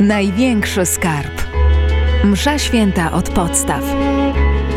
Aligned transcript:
Największy 0.00 0.86
skarb. 0.86 1.42
Msza 2.24 2.58
święta 2.58 3.12
od 3.12 3.30
podstaw. 3.30 3.84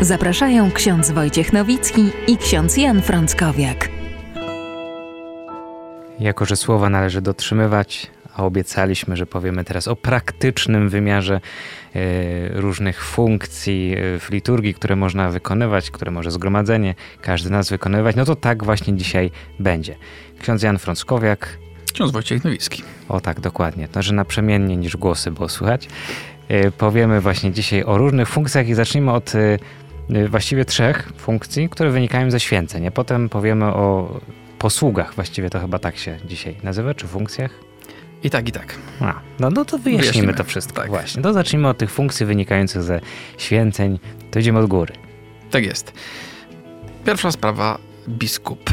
Zapraszają 0.00 0.70
ksiądz 0.70 1.10
Wojciech 1.10 1.52
Nowicki 1.52 2.10
i 2.26 2.36
ksiądz 2.36 2.76
Jan 2.76 3.02
Frąckowiak. 3.02 3.88
Jako, 6.20 6.44
że 6.44 6.56
słowa 6.56 6.90
należy 6.90 7.22
dotrzymywać, 7.22 8.10
a 8.36 8.44
obiecaliśmy, 8.44 9.16
że 9.16 9.26
powiemy 9.26 9.64
teraz 9.64 9.88
o 9.88 9.96
praktycznym 9.96 10.88
wymiarze 10.88 11.40
e, 11.94 12.00
różnych 12.60 13.04
funkcji 13.04 13.94
e, 13.96 14.18
w 14.18 14.30
liturgii, 14.30 14.74
które 14.74 14.96
można 14.96 15.30
wykonywać, 15.30 15.90
które 15.90 16.10
może 16.10 16.30
zgromadzenie, 16.30 16.94
każdy 17.22 17.50
nas 17.50 17.70
wykonywać, 17.70 18.16
no 18.16 18.24
to 18.24 18.36
tak 18.36 18.64
właśnie 18.64 18.96
dzisiaj 18.96 19.30
będzie. 19.58 19.96
Ksiądz 20.40 20.62
Jan 20.62 20.78
Frąckowiak. 20.78 21.58
Ksiądz 21.94 22.12
Wojciech 22.12 22.44
Nowicki. 22.44 22.82
O 23.08 23.20
tak, 23.20 23.40
dokładnie. 23.40 23.88
To, 23.88 24.02
że 24.02 24.14
naprzemiennie 24.14 24.76
niż 24.76 24.96
głosy 24.96 25.30
było 25.30 25.48
słychać. 25.48 25.88
E, 26.48 26.70
powiemy 26.70 27.20
właśnie 27.20 27.52
dzisiaj 27.52 27.84
o 27.84 27.98
różnych 27.98 28.28
funkcjach 28.28 28.68
i 28.68 28.74
zacznijmy 28.74 29.12
od 29.12 29.32
właściwie 30.28 30.64
trzech 30.64 31.12
funkcji, 31.16 31.68
które 31.68 31.90
wynikają 31.90 32.30
ze 32.30 32.40
święceń. 32.40 32.86
A 32.86 32.90
potem 32.90 33.28
powiemy 33.28 33.64
o 33.64 34.20
posługach, 34.58 35.14
właściwie 35.14 35.50
to 35.50 35.60
chyba 35.60 35.78
tak 35.78 35.96
się 35.96 36.18
dzisiaj 36.24 36.56
nazywa, 36.62 36.94
czy 36.94 37.06
funkcjach? 37.06 37.50
I 38.22 38.30
tak, 38.30 38.48
i 38.48 38.52
tak. 38.52 38.74
A, 39.00 39.20
no, 39.40 39.50
no 39.50 39.64
to 39.64 39.78
wyjaśnimy, 39.78 40.02
wyjaśnimy. 40.02 40.34
to 40.34 40.44
wszystko. 40.44 40.82
Tak. 40.82 40.90
Właśnie. 40.90 41.22
To 41.22 41.32
zacznijmy 41.32 41.68
od 41.68 41.78
tych 41.78 41.90
funkcji 41.90 42.26
wynikających 42.26 42.82
ze 42.82 43.00
święceń. 43.38 43.98
To 44.30 44.38
idziemy 44.38 44.58
od 44.58 44.66
góry. 44.66 44.94
Tak 45.50 45.64
jest. 45.64 45.92
Pierwsza 47.04 47.32
sprawa, 47.32 47.78
biskup. 48.08 48.70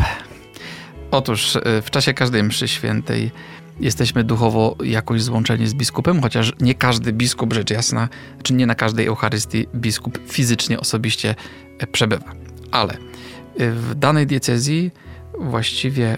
Otóż 1.11 1.55
y, 1.55 1.61
w 1.81 1.89
czasie 1.89 2.13
każdej 2.13 2.43
mszy 2.43 2.67
świętej 2.67 3.31
jesteśmy 3.79 4.23
duchowo 4.23 4.75
jakoś 4.83 5.23
złączeni 5.23 5.67
z 5.67 5.73
biskupem, 5.73 6.21
chociaż 6.21 6.53
nie 6.59 6.75
każdy 6.75 7.13
biskup, 7.13 7.53
rzecz 7.53 7.69
jasna, 7.69 8.09
czy 8.43 8.53
nie 8.53 8.65
na 8.65 8.75
każdej 8.75 9.07
Eucharystii 9.07 9.67
biskup 9.75 10.19
fizycznie, 10.27 10.80
osobiście 10.80 11.36
e, 11.80 11.88
przebywa. 11.88 12.33
Ale 12.71 12.94
y, 12.94 13.71
w 13.71 13.95
danej 13.95 14.27
diecezji 14.27 14.91
właściwie 15.39 16.17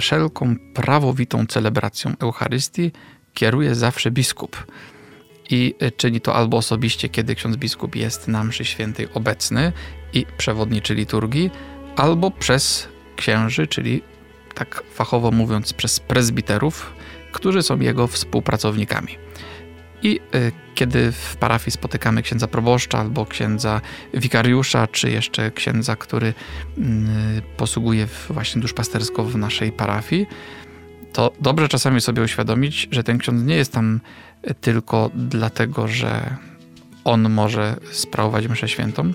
wszelką 0.00 0.56
prawowitą 0.74 1.46
celebracją 1.46 2.14
Eucharystii 2.20 2.92
kieruje 3.34 3.74
zawsze 3.74 4.10
biskup. 4.10 4.66
I 5.50 5.74
czyni 5.96 6.20
to 6.20 6.34
albo 6.34 6.56
osobiście, 6.56 7.08
kiedy 7.08 7.34
ksiądz 7.34 7.56
biskup 7.56 7.96
jest 7.96 8.28
na 8.28 8.44
mszy 8.44 8.64
świętej 8.64 9.08
obecny 9.14 9.72
i 10.12 10.26
przewodniczy 10.38 10.94
liturgii, 10.94 11.50
albo 11.96 12.30
przez 12.30 12.88
księży, 13.16 13.66
czyli 13.66 14.02
tak 14.54 14.82
fachowo 14.94 15.30
mówiąc 15.30 15.72
przez 15.72 16.00
prezbiterów, 16.00 16.92
którzy 17.32 17.62
są 17.62 17.80
jego 17.80 18.06
współpracownikami. 18.06 19.16
I 20.02 20.20
y, 20.34 20.52
kiedy 20.74 21.12
w 21.12 21.36
parafii 21.36 21.72
spotykamy 21.72 22.22
księdza 22.22 22.48
proboszcza 22.48 22.98
albo 22.98 23.26
księdza 23.26 23.80
wikariusza, 24.14 24.86
czy 24.86 25.10
jeszcze 25.10 25.50
księdza, 25.50 25.96
który 25.96 26.26
y, 26.26 26.32
posługuje 27.56 28.06
właśnie 28.28 28.62
duszpastersko 28.62 29.24
w 29.24 29.36
naszej 29.36 29.72
parafii, 29.72 30.26
to 31.12 31.32
dobrze 31.40 31.68
czasami 31.68 32.00
sobie 32.00 32.22
uświadomić, 32.22 32.88
że 32.90 33.04
ten 33.04 33.18
ksiądz 33.18 33.44
nie 33.44 33.56
jest 33.56 33.72
tam 33.72 34.00
tylko 34.60 35.10
dlatego, 35.14 35.88
że 35.88 36.36
on 37.04 37.30
może 37.30 37.76
sprawować 37.92 38.48
mszę 38.48 38.68
świętą, 38.68 39.12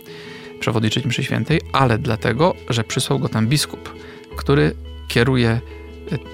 przewodniczyć 0.59 1.06
mszy 1.06 1.23
świętej, 1.23 1.61
ale 1.73 1.97
dlatego, 1.97 2.53
że 2.69 2.83
przysłał 2.83 3.19
go 3.19 3.30
tam 3.30 3.47
biskup, 3.47 3.95
który 4.38 4.75
kieruje 5.08 5.61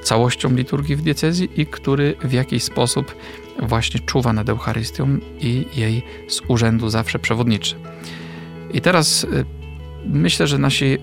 całością 0.03 0.55
liturgii 0.55 0.95
w 0.95 1.01
diecezji 1.01 1.49
i 1.55 1.65
który 1.65 2.15
w 2.23 2.31
jakiś 2.31 2.63
sposób 2.63 3.15
właśnie 3.59 3.99
czuwa 3.99 4.33
nad 4.33 4.49
Eucharystią 4.49 5.17
i 5.39 5.65
jej 5.75 6.03
z 6.27 6.41
urzędu 6.47 6.89
zawsze 6.89 7.19
przewodniczy. 7.19 7.75
I 8.73 8.81
teraz 8.81 9.23
y, 9.23 9.45
myślę, 10.05 10.47
że 10.47 10.57
nasi 10.57 10.97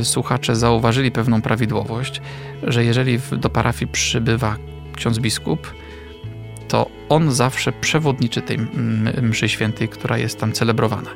y, 0.00 0.04
słuchacze 0.04 0.56
zauważyli 0.56 1.10
pewną 1.10 1.42
prawidłowość, 1.42 2.20
że 2.62 2.84
jeżeli 2.84 3.18
do 3.32 3.50
parafii 3.50 3.92
przybywa 3.92 4.56
ksiądz 4.96 5.18
biskup, 5.18 5.74
to 6.68 6.86
on 7.08 7.32
zawsze 7.32 7.72
przewodniczy 7.72 8.42
tej 8.42 8.58
mszy 9.22 9.48
świętej, 9.48 9.88
która 9.88 10.18
jest 10.18 10.40
tam 10.40 10.52
celebrowana. 10.52 11.10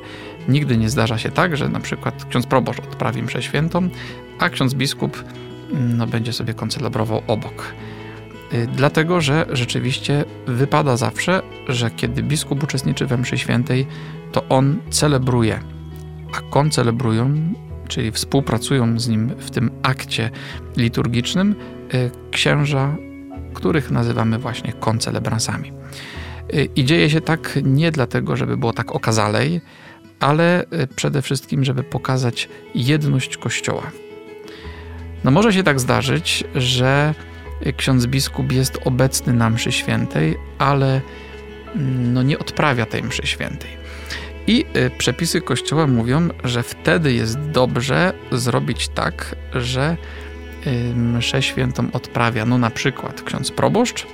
Nigdy 0.47 0.77
nie 0.77 0.89
zdarza 0.89 1.17
się 1.17 1.31
tak, 1.31 1.57
że 1.57 1.69
na 1.69 1.79
przykład 1.79 2.25
ksiądz 2.29 2.45
proboszcz 2.45 2.79
odprawi 2.79 3.23
mszę 3.23 3.41
świętą, 3.41 3.89
a 4.39 4.49
ksiądz 4.49 4.73
biskup 4.73 5.23
będzie 6.07 6.33
sobie 6.33 6.53
koncelebrował 6.53 7.21
obok. 7.27 7.73
Y, 8.53 8.67
dlatego, 8.75 9.21
że 9.21 9.45
rzeczywiście 9.51 10.25
wypada 10.47 10.97
zawsze, 10.97 11.41
że 11.67 11.91
kiedy 11.91 12.23
biskup 12.23 12.63
uczestniczy 12.63 13.05
we 13.05 13.17
mszy 13.17 13.37
świętej, 13.37 13.87
to 14.31 14.43
on 14.49 14.77
celebruje, 14.89 15.59
a 16.33 16.41
koncelebrują, 16.41 17.53
czyli 17.87 18.11
współpracują 18.11 18.99
z 18.99 19.07
nim 19.07 19.29
w 19.37 19.51
tym 19.51 19.71
akcie 19.83 20.29
liturgicznym 20.77 21.55
y, 21.93 22.11
księża, 22.31 22.95
których 23.53 23.91
nazywamy 23.91 24.37
właśnie 24.37 24.73
koncelebransami. 24.73 25.71
Y, 26.53 26.69
I 26.75 26.85
dzieje 26.85 27.09
się 27.09 27.21
tak 27.21 27.59
nie 27.63 27.91
dlatego, 27.91 28.35
żeby 28.35 28.57
było 28.57 28.73
tak 28.73 28.91
okazalej, 28.95 29.61
ale 30.19 30.65
przede 30.95 31.21
wszystkim, 31.21 31.63
żeby 31.63 31.83
pokazać 31.83 32.49
jedność 32.75 33.37
Kościoła. 33.37 33.91
No 35.23 35.31
może 35.31 35.53
się 35.53 35.63
tak 35.63 35.79
zdarzyć, 35.79 36.43
że 36.55 37.13
ksiądz 37.77 38.05
biskup 38.05 38.51
jest 38.51 38.79
obecny 38.85 39.33
na 39.33 39.49
mszy 39.49 39.71
świętej, 39.71 40.37
ale 40.57 41.01
mm, 41.75 42.13
no 42.13 42.23
nie 42.23 42.39
odprawia 42.39 42.85
tej 42.85 43.03
mszy 43.03 43.27
świętej. 43.27 43.69
I 44.47 44.65
y, 44.75 44.91
przepisy 44.97 45.41
Kościoła 45.41 45.87
mówią, 45.87 46.29
że 46.43 46.63
wtedy 46.63 47.13
jest 47.13 47.39
dobrze 47.39 48.13
zrobić 48.31 48.87
tak, 48.87 49.35
że 49.53 49.97
y, 50.67 50.95
mszę 50.95 51.41
świętą 51.41 51.91
odprawia 51.93 52.45
no 52.45 52.57
na 52.57 52.69
przykład 52.69 53.21
ksiądz 53.21 53.51
proboszcz, 53.51 54.07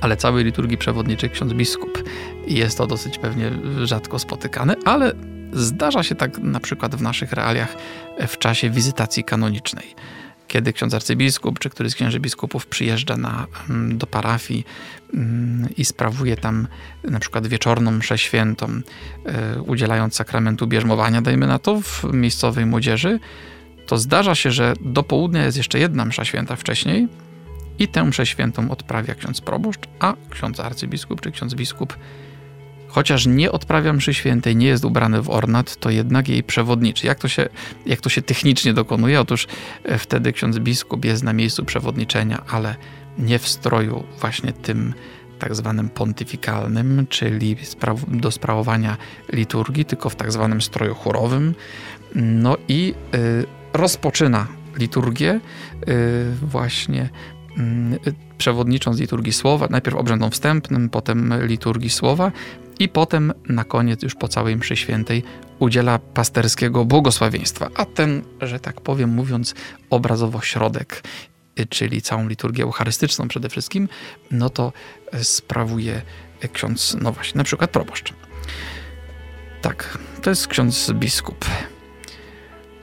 ale 0.00 0.16
całej 0.16 0.44
liturgii 0.44 0.78
przewodniczy 0.78 1.28
ksiądz 1.28 1.52
biskup. 1.52 2.04
Jest 2.46 2.78
to 2.78 2.86
dosyć 2.86 3.18
pewnie 3.18 3.50
rzadko 3.84 4.18
spotykane, 4.18 4.74
ale 4.84 5.12
zdarza 5.52 6.02
się 6.02 6.14
tak 6.14 6.38
na 6.38 6.60
przykład 6.60 6.96
w 6.96 7.02
naszych 7.02 7.32
realiach 7.32 7.76
w 8.28 8.38
czasie 8.38 8.70
wizytacji 8.70 9.24
kanonicznej 9.24 9.94
kiedy 10.48 10.72
ksiądz 10.72 10.94
arcybiskup 10.94 11.58
czy 11.58 11.70
któryś 11.70 11.92
z 11.92 11.94
księży 11.94 12.20
biskupów 12.20 12.66
przyjeżdża 12.66 13.16
na, 13.16 13.46
mm, 13.70 13.98
do 13.98 14.06
parafii 14.06 14.64
mm, 15.14 15.68
i 15.76 15.84
sprawuje 15.84 16.36
tam 16.36 16.66
na 17.04 17.20
przykład 17.20 17.46
wieczorną 17.46 17.90
mszę 17.90 18.18
świętą, 18.18 18.80
e, 19.24 19.62
udzielając 19.62 20.14
sakramentu 20.14 20.66
bierzmowania, 20.66 21.22
dajmy 21.22 21.46
na 21.46 21.58
to, 21.58 21.80
w 21.80 22.04
miejscowej 22.12 22.66
młodzieży, 22.66 23.20
to 23.86 23.98
zdarza 23.98 24.34
się, 24.34 24.50
że 24.50 24.74
do 24.80 25.02
południa 25.02 25.44
jest 25.44 25.56
jeszcze 25.56 25.78
jedna 25.78 26.04
msza 26.04 26.24
święta 26.24 26.56
wcześniej 26.56 27.08
i 27.78 27.88
tę 27.88 28.04
mszę 28.04 28.26
świętą 28.26 28.70
odprawia 28.70 29.14
ksiądz 29.14 29.40
proboszcz, 29.40 29.82
a 30.00 30.14
ksiądz 30.30 30.60
arcybiskup 30.60 31.20
czy 31.20 31.30
ksiądz 31.30 31.54
biskup 31.54 31.96
chociaż 32.88 33.26
nie 33.26 33.52
odprawia 33.52 33.92
mszy 33.92 34.14
świętej, 34.14 34.56
nie 34.56 34.66
jest 34.66 34.84
ubrany 34.84 35.22
w 35.22 35.30
ornat, 35.30 35.76
to 35.76 35.90
jednak 35.90 36.28
jej 36.28 36.42
przewodniczy. 36.42 37.06
Jak 37.06 37.18
to 37.18 37.28
się, 37.28 37.48
jak 37.86 38.00
to 38.00 38.08
się 38.08 38.22
technicznie 38.22 38.74
dokonuje? 38.74 39.20
Otóż 39.20 39.46
e, 39.84 39.98
wtedy 39.98 40.32
ksiądz 40.32 40.58
biskup 40.58 41.04
jest 41.04 41.22
na 41.22 41.32
miejscu 41.32 41.64
przewodniczenia, 41.64 42.44
ale 42.48 42.76
nie 43.18 43.38
w 43.38 43.48
stroju 43.48 44.04
właśnie 44.20 44.52
tym 44.52 44.94
tak 45.38 45.54
zwanym 45.54 45.88
pontyfikalnym, 45.88 47.06
czyli 47.08 47.56
do 48.08 48.30
sprawowania 48.30 48.96
liturgii, 49.32 49.84
tylko 49.84 50.10
w 50.10 50.16
tak 50.16 50.32
zwanym 50.32 50.60
stroju 50.60 50.94
chórowym. 50.94 51.54
No 52.14 52.56
i 52.68 52.94
y, 53.14 53.46
rozpoczyna 53.72 54.46
liturgię 54.78 55.40
y, 55.88 56.34
właśnie 56.42 57.08
y, 58.06 58.14
przewodnicząc 58.38 59.00
liturgii 59.00 59.32
słowa, 59.32 59.66
najpierw 59.70 59.96
obrzędom 59.96 60.30
wstępnym, 60.30 60.88
potem 60.88 61.34
liturgii 61.46 61.90
słowa 61.90 62.32
i 62.78 62.88
potem 62.88 63.32
na 63.48 63.64
koniec, 63.64 64.02
już 64.02 64.14
po 64.14 64.28
całej 64.28 64.56
mszy 64.56 64.76
świętej, 64.76 65.22
udziela 65.58 65.98
pasterskiego 65.98 66.84
błogosławieństwa. 66.84 67.68
A 67.74 67.84
ten, 67.84 68.22
że 68.40 68.60
tak 68.60 68.80
powiem, 68.80 69.10
mówiąc 69.10 69.54
obrazowo 69.90 70.40
środek, 70.40 71.02
y, 71.60 71.66
czyli 71.66 72.02
całą 72.02 72.28
liturgię 72.28 72.64
eucharystyczną 72.64 73.28
przede 73.28 73.48
wszystkim, 73.48 73.88
no 74.30 74.50
to 74.50 74.72
y, 75.14 75.24
sprawuje 75.24 76.02
ksiądz, 76.52 76.96
no 77.00 77.12
właśnie, 77.12 77.38
na 77.38 77.44
przykład 77.44 77.70
proboszcz. 77.70 78.12
Tak, 79.62 79.98
to 80.22 80.30
jest 80.30 80.48
ksiądz 80.48 80.92
biskup. 80.92 81.44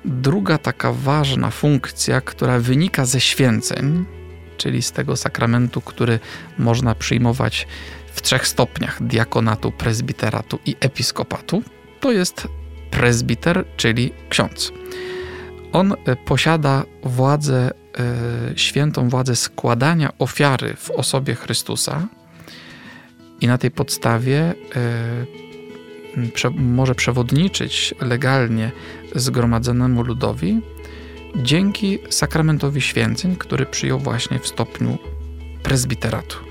Druga 0.05 0.57
taka 0.57 0.93
ważna 0.93 1.51
funkcja, 1.51 2.21
która 2.21 2.59
wynika 2.59 3.05
ze 3.05 3.21
święceń, 3.21 4.05
czyli 4.57 4.81
z 4.81 4.91
tego 4.91 5.15
sakramentu, 5.15 5.81
który 5.81 6.19
można 6.57 6.95
przyjmować 6.95 7.67
w 8.15 8.21
trzech 8.21 8.47
stopniach 8.47 9.03
diakonatu, 9.03 9.71
prezbiteratu 9.71 10.59
i 10.65 10.75
episkopatu, 10.79 11.63
to 11.99 12.11
jest 12.11 12.47
prezbiter, 12.91 13.65
czyli 13.77 14.13
ksiądz. 14.29 14.71
On 15.73 15.93
e, 15.93 16.15
posiada 16.15 16.83
władzę, 17.03 17.71
e, 17.71 18.57
świętą 18.57 19.09
władzę 19.09 19.35
składania 19.35 20.13
ofiary 20.19 20.75
w 20.75 20.91
osobie 20.91 21.35
Chrystusa. 21.35 22.07
i 23.41 23.47
na 23.47 23.57
tej 23.57 23.71
podstawie 23.71 24.53
może 26.55 26.95
przewodniczyć 26.95 27.95
legalnie 28.01 28.71
zgromadzonemu 29.15 30.03
ludowi 30.03 30.61
dzięki 31.35 31.99
sakramentowi 32.09 32.81
święceń, 32.81 33.35
który 33.35 33.65
przyjął 33.65 33.99
właśnie 33.99 34.39
w 34.39 34.47
stopniu 34.47 34.97
prezbiteratu. 35.63 36.44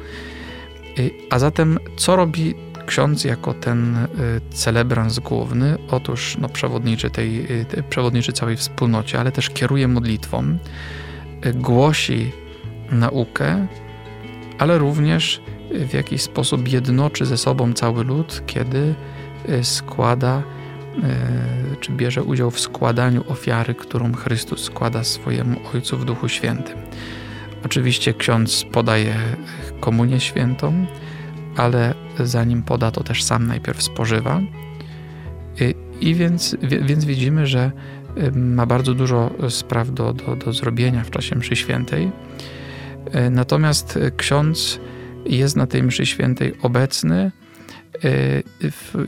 A 1.31 1.39
zatem, 1.39 1.79
co 1.97 2.17
robi 2.17 2.55
ksiądz 2.87 3.25
jako 3.25 3.55
ten 3.55 3.97
y, 3.97 4.07
celebrans 4.51 5.19
główny? 5.19 5.79
Otóż 5.91 6.37
no, 6.41 6.49
przewodniczy, 6.49 7.11
tej, 7.11 7.61
y, 7.79 7.83
przewodniczy 7.91 8.33
całej 8.33 8.57
wspólnocie, 8.57 9.21
ale 9.21 9.33
też 9.33 9.51
kieruje 9.51 9.89
modlitwą, 9.89 10.59
y, 11.47 11.53
głosi 11.55 12.33
naukę, 12.91 13.67
ale 14.59 14.79
również 14.79 15.41
w 15.71 15.95
jakiś 15.95 16.23
sposób 16.23 16.69
jednoczy 16.69 17.27
ze 17.27 17.37
sobą 17.37 17.73
cały 17.73 18.05
lud, 18.05 18.43
kiedy 18.47 18.95
składa 19.63 20.43
czy 21.81 21.93
bierze 21.93 22.23
udział 22.23 22.51
w 22.51 22.61
składaniu 22.61 23.25
ofiary, 23.29 23.75
którą 23.75 24.13
Chrystus 24.13 24.65
składa 24.65 25.05
swojemu 25.05 25.61
Ojcu 25.75 25.99
w 25.99 26.05
Duchu 26.05 26.29
Świętym. 26.29 26.79
Oczywiście 27.65 28.15
ksiądz 28.15 28.65
podaje 28.73 29.15
komunię 29.81 30.21
świętą, 30.21 30.87
ale 31.57 31.95
zanim 32.21 32.63
poda, 32.63 32.91
to 32.91 33.05
też 33.05 33.23
sam 33.23 33.47
najpierw 33.47 33.83
spożywa. 33.83 34.41
I 36.01 36.15
więc, 36.15 36.57
więc 36.63 37.05
widzimy, 37.05 37.47
że 37.47 37.71
ma 38.33 38.67
bardzo 38.67 38.95
dużo 38.95 39.31
spraw 39.49 39.91
do, 39.91 40.13
do, 40.13 40.37
do 40.37 40.53
zrobienia 40.53 41.05
w 41.05 41.11
czasie 41.11 41.37
mszy 41.37 41.57
świętej. 41.57 42.11
Natomiast 43.31 43.99
ksiądz 44.17 44.81
jest 45.27 45.57
na 45.57 45.67
tej 45.67 45.83
mszy 45.83 46.07
świętej 46.07 46.55
obecny. 46.63 47.33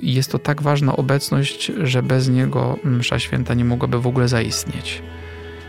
Jest 0.02 0.32
to 0.32 0.38
tak 0.38 0.62
ważna 0.62 0.96
obecność, 0.96 1.72
że 1.82 2.02
bez 2.02 2.28
niego 2.28 2.78
msza 2.84 3.18
święta 3.18 3.54
nie 3.54 3.64
mogłaby 3.64 4.00
w 4.00 4.06
ogóle 4.06 4.28
zaistnieć. 4.28 5.02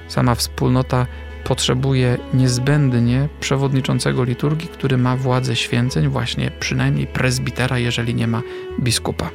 Sama 0.07 0.35
wspólnota 0.35 1.07
potrzebuje 1.47 2.17
niezbędnie 2.33 3.29
przewodniczącego 3.39 4.23
liturgii, 4.23 4.67
który 4.69 4.97
ma 4.97 5.17
władzę 5.17 5.55
święceń, 5.55 6.07
właśnie 6.07 6.51
przynajmniej 6.59 7.07
prezbitera, 7.07 7.79
jeżeli 7.79 8.15
nie 8.15 8.27
ma 8.27 8.41
biskupa. 8.79 9.29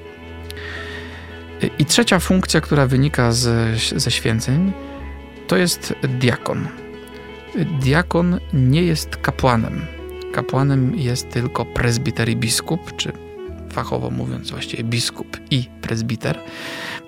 I 1.79 1.85
trzecia 1.85 2.19
funkcja, 2.19 2.61
która 2.61 2.87
wynika 2.87 3.33
z, 3.33 3.79
ze 3.97 4.11
święceń, 4.11 4.73
to 5.47 5.57
jest 5.57 5.95
diakon. 6.03 6.69
Diakon 7.81 8.39
nie 8.53 8.83
jest 8.83 9.17
kapłanem. 9.17 9.87
Kapłanem 10.33 10.99
jest 10.99 11.31
tylko 11.31 11.65
prezbiter 11.65 12.29
i 12.29 12.37
biskup, 12.37 12.97
czy 12.97 13.13
fachowo 13.71 14.11
mówiąc 14.11 14.51
właściwie 14.51 14.85
biskup 14.85 15.41
i 15.51 15.65
prezbiter, 15.83 16.39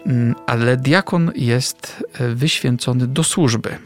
mm, 0.06 0.35
ale 0.47 0.77
diakon 0.77 1.33
jest 1.35 2.05
wyświęcony 2.35 3.06
do 3.06 3.25
służby 3.25 3.79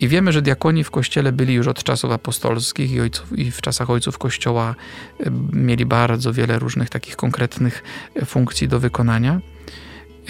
i 0.00 0.08
wiemy, 0.08 0.32
że 0.32 0.42
diakoni 0.42 0.84
w 0.84 0.90
kościele 0.90 1.32
byli 1.32 1.54
już 1.54 1.66
od 1.66 1.82
czasów 1.82 2.10
apostolskich 2.10 2.92
i, 2.92 3.00
ojców, 3.00 3.38
i 3.38 3.50
w 3.50 3.60
czasach 3.60 3.90
ojców 3.90 4.18
kościoła 4.18 4.74
e, 5.20 5.30
mieli 5.52 5.86
bardzo 5.86 6.32
wiele 6.32 6.58
różnych 6.58 6.90
takich 6.90 7.16
konkretnych 7.16 7.82
e, 8.14 8.24
funkcji 8.24 8.68
do 8.68 8.80
wykonania. 8.80 9.40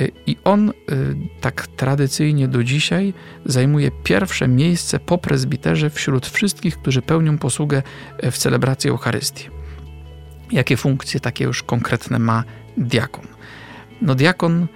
E, 0.00 0.08
I 0.26 0.36
on 0.44 0.72
tak 1.40 1.66
tradycyjnie 1.66 2.48
do 2.48 2.64
dzisiaj 2.64 3.14
zajmuje 3.44 3.90
pierwsze 4.04 4.48
miejsce 4.48 4.98
po 4.98 5.18
prezbiterze 5.18 5.90
wśród 5.90 6.26
wszystkich, 6.26 6.78
którzy 6.78 7.02
pełnią 7.02 7.38
posługę 7.38 7.82
w 8.22 8.38
celebracji 8.38 8.90
Eucharystii. 8.90 9.48
Jakie 10.52 10.76
funkcje 10.76 11.20
takie 11.20 11.44
już 11.44 11.62
konkretne 11.62 12.18
ma 12.18 12.44
diakon? 12.76 13.26
No 14.02 14.14
diakon 14.14 14.66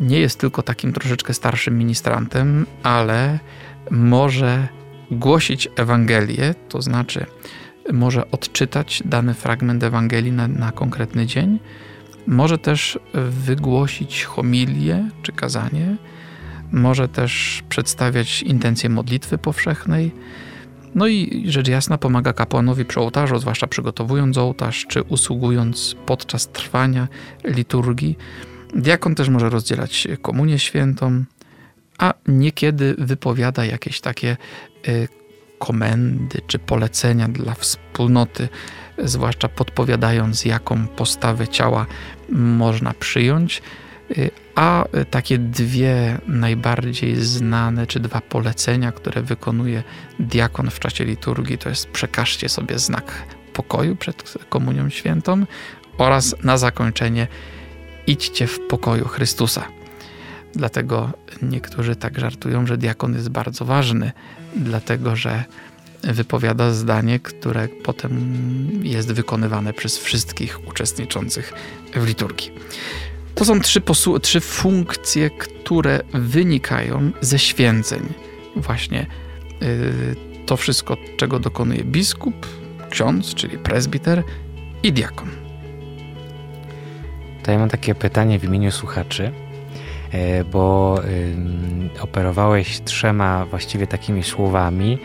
nie 0.00 0.20
jest 0.20 0.40
tylko 0.40 0.62
takim 0.62 0.92
troszeczkę 0.92 1.34
starszym 1.34 1.78
ministrantem, 1.78 2.66
ale 2.82 3.38
może 3.90 4.68
głosić 5.10 5.68
Ewangelię, 5.76 6.54
to 6.68 6.82
znaczy 6.82 7.26
może 7.92 8.30
odczytać 8.30 9.02
dany 9.04 9.34
fragment 9.34 9.82
Ewangelii 9.82 10.32
na, 10.32 10.48
na 10.48 10.72
konkretny 10.72 11.26
dzień, 11.26 11.58
może 12.26 12.58
też 12.58 12.98
wygłosić 13.30 14.24
homilię 14.24 15.08
czy 15.22 15.32
kazanie, 15.32 15.96
może 16.72 17.08
też 17.08 17.62
przedstawiać 17.68 18.42
intencje 18.42 18.90
modlitwy 18.90 19.38
powszechnej. 19.38 20.10
No 20.94 21.06
i 21.06 21.44
rzecz 21.48 21.68
jasna 21.68 21.98
pomaga 21.98 22.32
kapłanowi 22.32 22.84
przy 22.84 23.00
ołtarzu, 23.00 23.38
zwłaszcza 23.38 23.66
przygotowując 23.66 24.38
ołtarz 24.38 24.86
czy 24.88 25.02
usługując 25.02 25.96
podczas 26.06 26.48
trwania 26.48 27.08
liturgii. 27.44 28.18
Diakon 28.74 29.14
też 29.14 29.28
może 29.28 29.50
rozdzielać 29.50 30.08
komunię 30.22 30.58
świętą, 30.58 31.24
a 32.00 32.14
niekiedy 32.28 32.94
wypowiada 32.98 33.64
jakieś 33.64 34.00
takie 34.00 34.36
y, 34.88 35.08
komendy 35.58 36.40
czy 36.46 36.58
polecenia 36.58 37.28
dla 37.28 37.54
wspólnoty, 37.54 38.48
zwłaszcza 38.98 39.48
podpowiadając, 39.48 40.44
jaką 40.44 40.86
postawę 40.86 41.48
ciała 41.48 41.86
można 42.28 42.94
przyjąć. 42.94 43.62
Y, 44.18 44.30
a 44.54 44.84
takie 45.10 45.38
dwie 45.38 46.18
najbardziej 46.26 47.16
znane, 47.16 47.86
czy 47.86 48.00
dwa 48.00 48.20
polecenia, 48.20 48.92
które 48.92 49.22
wykonuje 49.22 49.82
diakon 50.18 50.70
w 50.70 50.80
czasie 50.80 51.04
liturgii, 51.04 51.58
to 51.58 51.68
jest 51.68 51.90
przekażcie 51.90 52.48
sobie 52.48 52.78
znak 52.78 53.12
pokoju 53.52 53.96
przed 53.96 54.34
Komunią 54.48 54.90
Świętą 54.90 55.46
oraz 55.98 56.34
na 56.42 56.58
zakończenie 56.58 57.26
idźcie 58.06 58.46
w 58.46 58.60
pokoju 58.60 59.08
Chrystusa. 59.08 59.79
Dlatego 60.54 61.10
niektórzy 61.42 61.96
tak 61.96 62.18
żartują, 62.18 62.66
że 62.66 62.78
diakon 62.78 63.14
jest 63.14 63.28
bardzo 63.28 63.64
ważny, 63.64 64.12
dlatego 64.56 65.16
że 65.16 65.44
wypowiada 66.02 66.72
zdanie, 66.72 67.18
które 67.18 67.68
potem 67.68 68.12
jest 68.82 69.12
wykonywane 69.12 69.72
przez 69.72 69.98
wszystkich 69.98 70.68
uczestniczących 70.68 71.52
w 71.94 72.06
liturgii. 72.06 72.52
To 73.34 73.44
są 73.44 73.60
trzy, 73.60 73.82
trzy 74.22 74.40
funkcje, 74.40 75.30
które 75.30 76.00
wynikają 76.14 77.10
ze 77.20 77.38
święceń. 77.38 78.00
Właśnie 78.56 79.06
yy, 79.60 79.66
to 80.46 80.56
wszystko, 80.56 80.96
czego 81.16 81.38
dokonuje 81.38 81.84
biskup, 81.84 82.46
ksiądz, 82.90 83.34
czyli 83.34 83.58
prezbiter 83.58 84.22
i 84.82 84.92
diakon. 84.92 85.28
To 87.42 87.52
ja 87.52 87.58
mam 87.58 87.68
takie 87.68 87.94
pytanie 87.94 88.38
w 88.38 88.44
imieniu 88.44 88.70
słuchaczy. 88.70 89.32
E, 90.12 90.44
bo 90.44 91.00
operowałeś 92.00 92.80
trzema 92.84 93.46
właściwie 93.46 93.86
takimi 93.86 94.22
słowami, 94.22 94.98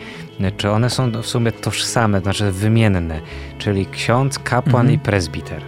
czy 0.56 0.70
one 0.70 0.90
są 0.90 1.10
w 1.22 1.26
sumie 1.26 1.52
tożsame, 1.52 2.20
znaczy 2.20 2.52
wymienne, 2.52 3.20
czyli 3.58 3.86
ksiądz, 3.86 4.38
kapłan 4.38 4.86
mhm. 4.86 4.94
i 4.94 4.98
prezbiter. 4.98 5.62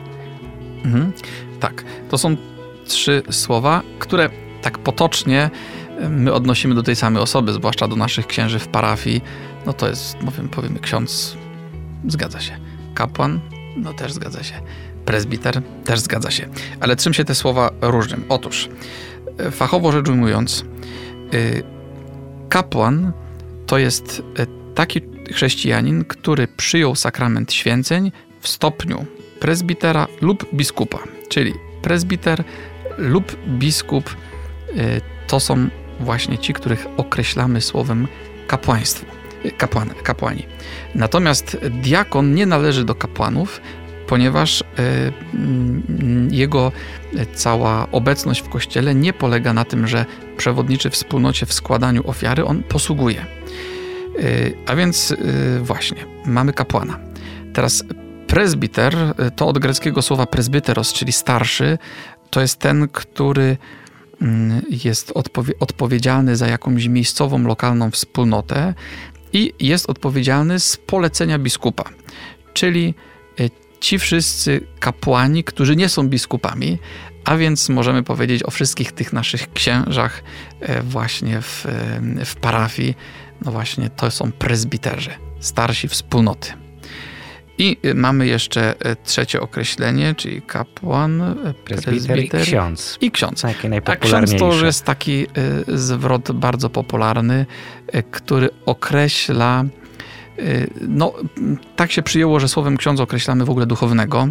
Mhm. 0.85 1.13
Tak, 1.61 1.85
to 2.11 2.19
są 2.19 2.37
trzy 2.87 3.23
słowa, 3.31 3.83
które 3.99 4.31
tak 4.63 4.79
potocznie 4.79 5.51
my 6.11 6.33
odnosimy 6.33 6.75
do 6.75 6.83
tej 6.83 6.97
samej 6.97 7.23
osoby, 7.23 7.53
zwłaszcza 7.53 7.89
do 7.89 7.97
naszych 7.97 8.27
księży 8.27 8.59
w 8.59 8.69
parafii. 8.69 9.21
No 9.67 9.73
to 9.73 9.89
jest, 9.89 10.17
powiem, 10.17 10.49
powiemy, 10.49 10.79
ksiądz, 10.79 11.37
zgadza 12.09 12.41
się. 12.41 12.57
Kapłan, 12.95 13.41
no 13.77 13.93
też 13.93 14.13
zgadza 14.13 14.43
się. 14.43 14.55
Prezbiter, 15.05 15.63
też 15.85 16.01
zgadza 16.01 16.31
się. 16.31 16.49
Ale 16.81 16.97
czym 16.97 17.15
się 17.15 17.25
te 17.25 17.35
słowa 17.35 17.71
różnią? 17.81 18.17
Otóż 18.29 18.69
fachowo 19.51 19.93
rzecz 19.93 20.09
ujmując, 20.09 20.65
y, 21.35 21.63
kapłan 22.49 23.13
to 23.67 23.79
jest 23.79 24.23
y, 24.39 24.47
taki 24.75 25.01
chrześcijanin, 25.33 26.05
który 26.05 26.49
przyjął 26.49 26.95
sakrament 26.95 27.53
święceń 27.53 28.13
w 28.41 28.49
stopniu 28.49 29.07
prezbitera 29.41 30.07
lub 30.21 30.55
biskupa. 30.55 30.99
Czyli 31.29 31.55
prezbiter 31.83 32.45
lub 32.99 33.37
biskup 33.49 34.11
y, 34.11 35.01
to 35.27 35.41
są 35.41 35.69
właśnie 36.01 36.39
ci, 36.39 36.53
których 36.53 36.87
określamy 36.97 37.61
słowem 37.61 38.09
kapłaństwo. 38.47 39.07
Kapłan, 39.59 39.91
kapłani. 40.03 40.47
Natomiast 40.95 41.57
diakon 41.71 42.35
nie 42.35 42.47
należy 42.47 42.85
do 42.85 42.95
kapłanów, 42.95 43.61
ponieważ 44.07 44.65
mm, 45.35 46.29
jego 46.31 46.73
cała 47.35 47.87
obecność 47.93 48.41
w 48.41 48.49
kościele 48.49 48.95
nie 48.95 49.13
polega 49.13 49.53
na 49.53 49.65
tym, 49.65 49.87
że 49.87 50.07
przewodniczy 50.37 50.91
wspólnocie 50.91 51.47
w 51.47 51.53
składaniu 51.53 52.11
ofiary, 52.11 52.45
on 52.45 52.63
posługuje. 52.63 53.21
E, 53.21 53.27
a 54.67 54.77
więc 54.77 55.13
e, 55.13 55.17
właśnie, 55.61 56.05
mamy 56.27 56.53
kapłana. 56.53 56.99
Teraz 57.55 57.85
prezbiter, 58.27 58.95
to 59.37 59.49
od 59.49 59.59
greckiego 59.59 60.03
słowa 60.03 60.27
presbyteros, 60.27 60.93
czyli 60.93 61.13
starszy, 61.13 61.79
to 62.31 62.41
jest 62.41 62.57
ten, 62.59 62.89
który 62.89 63.57
mm, 64.23 64.63
jest 64.85 65.13
odpowie 65.15 65.55
odpowiedzialny 65.61 66.37
za 66.37 66.47
jakąś 66.47 66.87
miejscową, 66.87 67.43
lokalną 67.43 67.91
wspólnotę 67.91 68.75
i 69.33 69.53
jest 69.61 69.91
odpowiedzialny 69.91 70.61
z 70.61 70.77
polecenia 70.77 71.39
biskupa. 71.39 71.85
Czyli 72.55 72.95
ci 73.81 73.99
wszyscy 73.99 74.61
kapłani, 74.81 75.45
którzy 75.45 75.77
nie 75.77 75.89
są 75.89 76.09
biskupami, 76.09 76.79
a 77.25 77.37
więc 77.37 77.69
możemy 77.69 78.03
powiedzieć 78.03 78.43
o 78.43 78.51
wszystkich 78.51 78.93
tych 78.93 79.13
naszych 79.13 79.53
księżach 79.53 80.23
e, 80.61 80.83
właśnie 80.83 81.41
w, 81.41 81.67
e, 81.67 82.25
w 82.25 82.37
parafii, 82.37 82.95
no 83.45 83.53
właśnie 83.53 83.91
to 83.91 84.11
są 84.11 84.33
prezbiterzy, 84.33 85.11
starsi 85.41 85.89
wspólnoty. 85.89 86.53
I 87.61 87.77
mamy 87.95 88.27
jeszcze 88.27 88.75
trzecie 89.05 89.41
określenie, 89.41 90.15
czyli 90.15 90.43
kapłan, 90.43 91.37
prezbiter, 91.65 92.19
i 92.19 92.29
ksiądz. 92.29 92.99
I 93.01 93.11
ksiądz. 93.11 93.43
Takie 93.43 93.69
A 93.85 93.97
ksiądz 93.97 94.35
to 94.39 94.47
już 94.47 94.63
jest 94.63 94.85
taki 94.85 95.27
zwrot 95.69 96.33
bardzo 96.33 96.71
popularny, 96.71 97.47
który 98.11 98.51
określa 98.67 99.65
no, 100.89 101.13
tak 101.77 101.93
się 101.93 102.03
przyjęło, 102.03 102.41
że 102.41 102.49
słowem 102.49 102.77
ksiądz 102.77 103.01
określamy 103.01 103.45
w 103.45 103.51
ogóle 103.51 103.67
duchownego. 103.67 104.29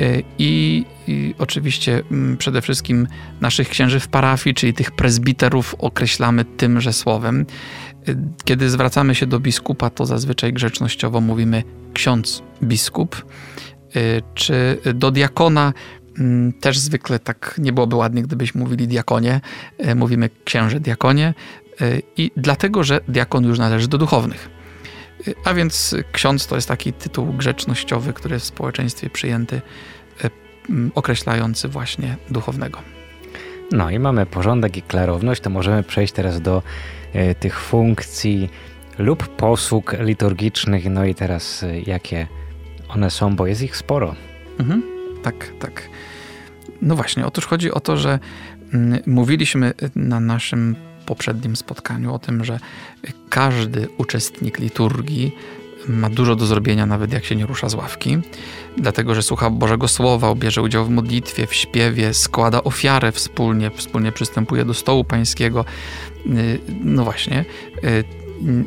Y, 0.00 0.22
I, 0.38 0.84
I, 1.06 1.34
oczywiście 1.38 2.02
mm, 2.10 2.36
przede 2.36 2.62
wszystkim 2.62 3.06
naszych 3.40 3.68
księży 3.68 4.00
w 4.00 4.08
parafii, 4.08 4.54
czyli 4.54 4.74
tych 4.74 4.90
prezbiterów 4.90 5.74
określamy 5.78 6.44
tymże 6.44 6.92
słowem. 6.92 7.46
Y, 8.08 8.16
kiedy 8.44 8.70
zwracamy 8.70 9.14
się 9.14 9.26
do 9.26 9.40
biskupa, 9.40 9.90
to 9.90 10.06
zazwyczaj 10.06 10.52
grzecznościowo 10.52 11.20
mówimy 11.20 11.62
ksiądz 11.94 12.42
biskup, 12.62 13.26
czy 14.34 14.78
do 14.94 15.10
diakona 15.10 15.72
mm, 16.18 16.52
też 16.52 16.78
zwykle 16.78 17.18
tak 17.18 17.54
nie 17.58 17.72
byłoby 17.72 17.96
ładnie, 17.96 18.22
gdybyśmy 18.22 18.60
mówili 18.60 18.88
diakonie. 18.88 19.40
Mówimy 19.96 20.30
księże 20.44 20.80
diakonie 20.80 21.34
i 22.16 22.30
dlatego, 22.36 22.84
że 22.84 23.00
diakon 23.08 23.44
już 23.44 23.58
należy 23.58 23.88
do 23.88 23.98
duchownych. 23.98 24.57
A 25.44 25.54
więc 25.54 25.94
ksiądz 26.12 26.46
to 26.46 26.54
jest 26.54 26.68
taki 26.68 26.92
tytuł 26.92 27.26
grzecznościowy, 27.26 28.12
który 28.12 28.34
jest 28.34 28.46
w 28.46 28.48
społeczeństwie 28.48 29.10
przyjęty, 29.10 29.60
e, 30.24 30.30
określający 30.94 31.68
właśnie 31.68 32.16
duchownego. 32.30 32.78
No 33.72 33.90
i 33.90 33.98
mamy 33.98 34.26
porządek 34.26 34.76
i 34.76 34.82
klarowność, 34.82 35.40
to 35.40 35.50
możemy 35.50 35.82
przejść 35.82 36.12
teraz 36.12 36.40
do 36.40 36.62
e, 37.12 37.34
tych 37.34 37.60
funkcji 37.60 38.50
lub 38.98 39.28
posług 39.28 39.94
liturgicznych. 40.00 40.90
No 40.90 41.04
i 41.04 41.14
teraz 41.14 41.62
e, 41.62 41.80
jakie 41.80 42.26
one 42.88 43.10
są, 43.10 43.36
bo 43.36 43.46
jest 43.46 43.62
ich 43.62 43.76
sporo. 43.76 44.14
Mhm, 44.58 44.82
tak, 45.22 45.52
tak. 45.60 45.88
No 46.82 46.96
właśnie, 46.96 47.26
otóż 47.26 47.46
chodzi 47.46 47.72
o 47.72 47.80
to, 47.80 47.96
że 47.96 48.18
mm, 48.74 49.00
mówiliśmy 49.06 49.72
na 49.96 50.20
naszym 50.20 50.76
poprzednim 51.08 51.56
spotkaniu 51.56 52.14
o 52.14 52.18
tym, 52.18 52.44
że 52.44 52.60
każdy 53.28 53.88
uczestnik 53.98 54.58
liturgii 54.58 55.32
ma 55.88 56.10
dużo 56.10 56.36
do 56.36 56.46
zrobienia, 56.46 56.86
nawet 56.86 57.12
jak 57.12 57.24
się 57.24 57.36
nie 57.36 57.46
rusza 57.46 57.68
z 57.68 57.74
ławki, 57.74 58.18
dlatego 58.76 59.14
że 59.14 59.22
słucha 59.22 59.50
Bożego 59.50 59.88
Słowa, 59.88 60.34
bierze 60.34 60.62
udział 60.62 60.84
w 60.84 60.90
modlitwie, 60.90 61.46
w 61.46 61.54
śpiewie, 61.54 62.14
składa 62.14 62.64
ofiarę 62.64 63.12
wspólnie, 63.12 63.70
wspólnie 63.70 64.12
przystępuje 64.12 64.64
do 64.64 64.74
stołu 64.74 65.04
pańskiego. 65.04 65.64
Y, 66.26 66.58
no 66.84 67.04
właśnie. 67.04 67.44
Y, 67.84 68.04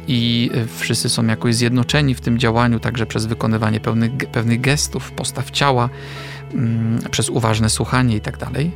I 0.08 0.50
wszyscy 0.78 1.10
są 1.10 1.26
jakoś 1.26 1.56
zjednoczeni 1.56 2.16
w 2.16 2.22
tym 2.22 2.38
działaniu, 2.40 2.80
także 2.80 3.06
przez 3.06 3.26
wykonywanie 3.26 3.80
pewnych, 3.80 4.12
pewnych 4.12 4.62
gestów, 4.62 5.12
postaw 5.12 5.52
ciała, 5.52 5.90
mm, 6.54 7.00
przez 7.12 7.30
uważne 7.30 7.70
słuchanie 7.70 8.16
i 8.16 8.22
tak 8.22 8.38
dalej, 8.38 8.72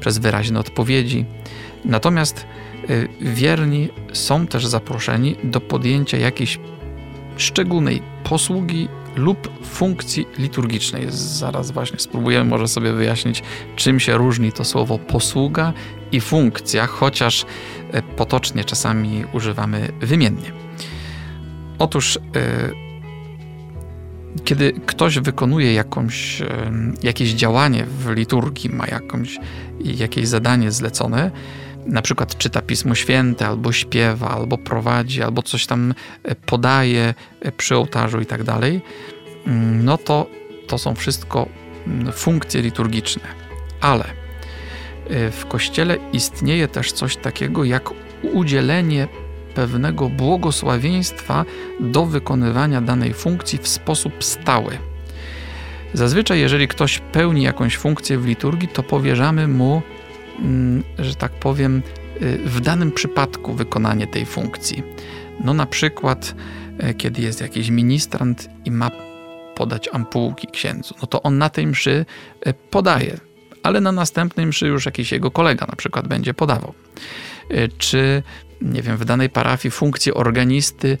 przez 0.00 0.18
wyraźne 0.18 0.60
odpowiedzi. 0.60 1.24
Natomiast 1.84 2.46
wierni 3.20 3.88
są 4.12 4.46
też 4.46 4.66
zaproszeni 4.66 5.36
do 5.44 5.60
podjęcia 5.60 6.18
jakiejś 6.18 6.58
szczególnej 7.36 8.02
posługi 8.24 8.88
lub 9.16 9.64
funkcji 9.64 10.26
liturgicznej. 10.38 11.06
Zaraz 11.08 11.70
właśnie 11.70 11.98
spróbujemy 11.98 12.50
może 12.50 12.68
sobie 12.68 12.92
wyjaśnić, 12.92 13.42
czym 13.76 14.00
się 14.00 14.16
różni 14.16 14.52
to 14.52 14.64
słowo 14.64 14.98
posługa 14.98 15.72
i 16.12 16.20
funkcja, 16.20 16.86
chociaż 16.86 17.42
y, 17.42 18.02
potocznie 18.16 18.64
czasami 18.64 19.24
używamy 19.32 19.88
wymiennie. 20.00 20.52
Otóż, 21.78 22.16
y, 22.16 22.20
kiedy 24.44 24.72
ktoś 24.86 25.18
wykonuje 25.18 25.74
jakąś, 25.74 26.42
jakieś 27.02 27.30
działanie 27.30 27.84
w 27.84 28.10
liturgii, 28.10 28.70
ma 28.70 28.86
jakąś, 28.86 29.38
jakieś 29.80 30.28
zadanie 30.28 30.72
zlecone, 30.72 31.30
na 31.88 32.02
przykład 32.02 32.38
czyta 32.38 32.62
Pismo 32.62 32.94
Święte, 32.94 33.46
albo 33.46 33.72
śpiewa, 33.72 34.30
albo 34.30 34.58
prowadzi, 34.58 35.22
albo 35.22 35.42
coś 35.42 35.66
tam 35.66 35.94
e, 36.22 36.34
podaje 36.34 37.14
e, 37.40 37.52
przy 37.52 37.76
ołtarzu 37.76 38.20
i 38.20 38.26
tak 38.26 38.44
dalej, 38.44 38.80
mm, 39.46 39.84
no 39.84 39.98
to 39.98 40.26
to 40.66 40.78
są 40.78 40.94
wszystko 40.94 41.48
mm, 41.86 42.12
funkcje 42.12 42.62
liturgiczne. 42.62 43.22
Ale 43.80 44.04
e, 44.04 45.30
w 45.30 45.46
Kościele 45.46 45.98
istnieje 46.12 46.68
też 46.68 46.92
coś 46.92 47.16
takiego 47.16 47.64
jak 47.64 47.90
udzielenie 48.32 49.08
pewnego 49.54 50.08
błogosławieństwa 50.08 51.44
do 51.80 52.06
wykonywania 52.06 52.80
danej 52.80 53.14
funkcji 53.14 53.58
w 53.58 53.68
sposób 53.68 54.24
stały. 54.24 54.78
Zazwyczaj, 55.94 56.40
jeżeli 56.40 56.68
ktoś 56.68 56.98
pełni 56.98 57.42
jakąś 57.42 57.76
funkcję 57.76 58.18
w 58.18 58.26
liturgii, 58.26 58.68
to 58.68 58.82
powierzamy 58.82 59.48
mu 59.48 59.82
że 60.98 61.14
tak 61.14 61.32
powiem, 61.32 61.82
y, 62.22 62.38
w 62.38 62.60
danym 62.60 62.92
przypadku 62.92 63.54
wykonanie 63.54 64.06
tej 64.06 64.26
funkcji. 64.26 64.82
No 65.44 65.54
na 65.54 65.66
przykład, 65.66 66.34
y, 66.90 66.94
kiedy 66.94 67.22
jest 67.22 67.40
jakiś 67.40 67.70
ministrant 67.70 68.48
i 68.64 68.70
ma 68.70 68.90
podać 69.54 69.88
ampułki 69.92 70.46
księdzu, 70.52 70.94
no 71.02 71.06
to 71.06 71.22
on 71.22 71.38
na 71.38 71.50
tej 71.50 71.66
mszy 71.66 72.06
y, 72.46 72.54
podaje, 72.70 73.18
ale 73.62 73.80
na 73.80 73.92
następnej 73.92 74.46
mszy 74.46 74.66
już 74.66 74.86
jakiś 74.86 75.12
jego 75.12 75.30
kolega 75.30 75.66
na 75.66 75.76
przykład 75.76 76.08
będzie 76.08 76.34
podawał. 76.34 76.74
Czy, 77.78 78.22
nie 78.62 78.82
wiem, 78.82 78.96
w 78.96 79.04
danej 79.04 79.30
parafii 79.30 79.70
funkcję 79.70 80.14
organisty 80.14 80.98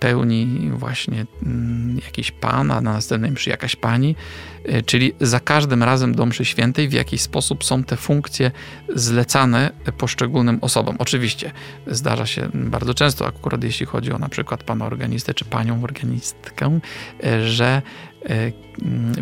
pełni 0.00 0.70
właśnie 0.74 1.26
mm, 1.42 1.98
jakiś 2.04 2.30
pan, 2.30 2.70
a 2.70 2.80
na 2.80 2.92
następnej 2.92 3.30
mszy 3.30 3.50
jakaś 3.50 3.76
pani, 3.76 4.16
e, 4.64 4.82
czyli 4.82 5.12
za 5.20 5.40
każdym 5.40 5.82
razem 5.82 6.14
do 6.14 6.26
mszy 6.26 6.44
świętej 6.44 6.88
w 6.88 6.92
jakiś 6.92 7.20
sposób 7.20 7.64
są 7.64 7.84
te 7.84 7.96
funkcje 7.96 8.50
zlecane 8.94 9.70
poszczególnym 9.98 10.58
osobom. 10.60 10.96
Oczywiście 10.98 11.52
zdarza 11.86 12.26
się 12.26 12.48
bardzo 12.54 12.94
często, 12.94 13.26
akurat 13.26 13.64
jeśli 13.64 13.86
chodzi 13.86 14.12
o 14.12 14.18
na 14.18 14.28
przykład 14.28 14.62
pana 14.62 14.86
organistę 14.86 15.34
czy 15.34 15.44
panią 15.44 15.82
organistkę, 15.82 16.80
e, 17.24 17.48
że 17.48 17.82
e, 18.26 18.52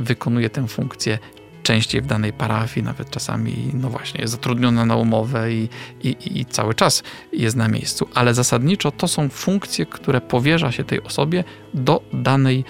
wykonuje 0.00 0.50
tę 0.50 0.69
funkcję 0.69 1.19
częściej 1.62 2.02
w 2.02 2.07
danej 2.07 2.33
parafii, 2.33 2.85
nawet 2.85 3.11
czasami, 3.11 3.71
no 3.75 3.90
właśnie, 3.90 4.21
jest 4.21 4.33
zatrudniona 4.33 4.87
na 4.87 4.97
umowę 4.97 5.52
i, 5.52 5.69
i, 6.02 6.40
i 6.40 6.45
cały 6.45 6.75
czas 6.75 7.02
jest 7.33 7.57
na 7.57 7.69
miejscu. 7.69 8.09
Ale 8.14 8.35
zasadniczo 8.35 8.90
to 8.90 9.09
są 9.09 9.28
funkcje, 9.28 9.87
które 9.87 10.21
powierza 10.21 10.73
się 10.73 10.85
tej 10.85 11.02
osobie 11.02 11.45
do 11.75 12.02
danej 12.12 12.64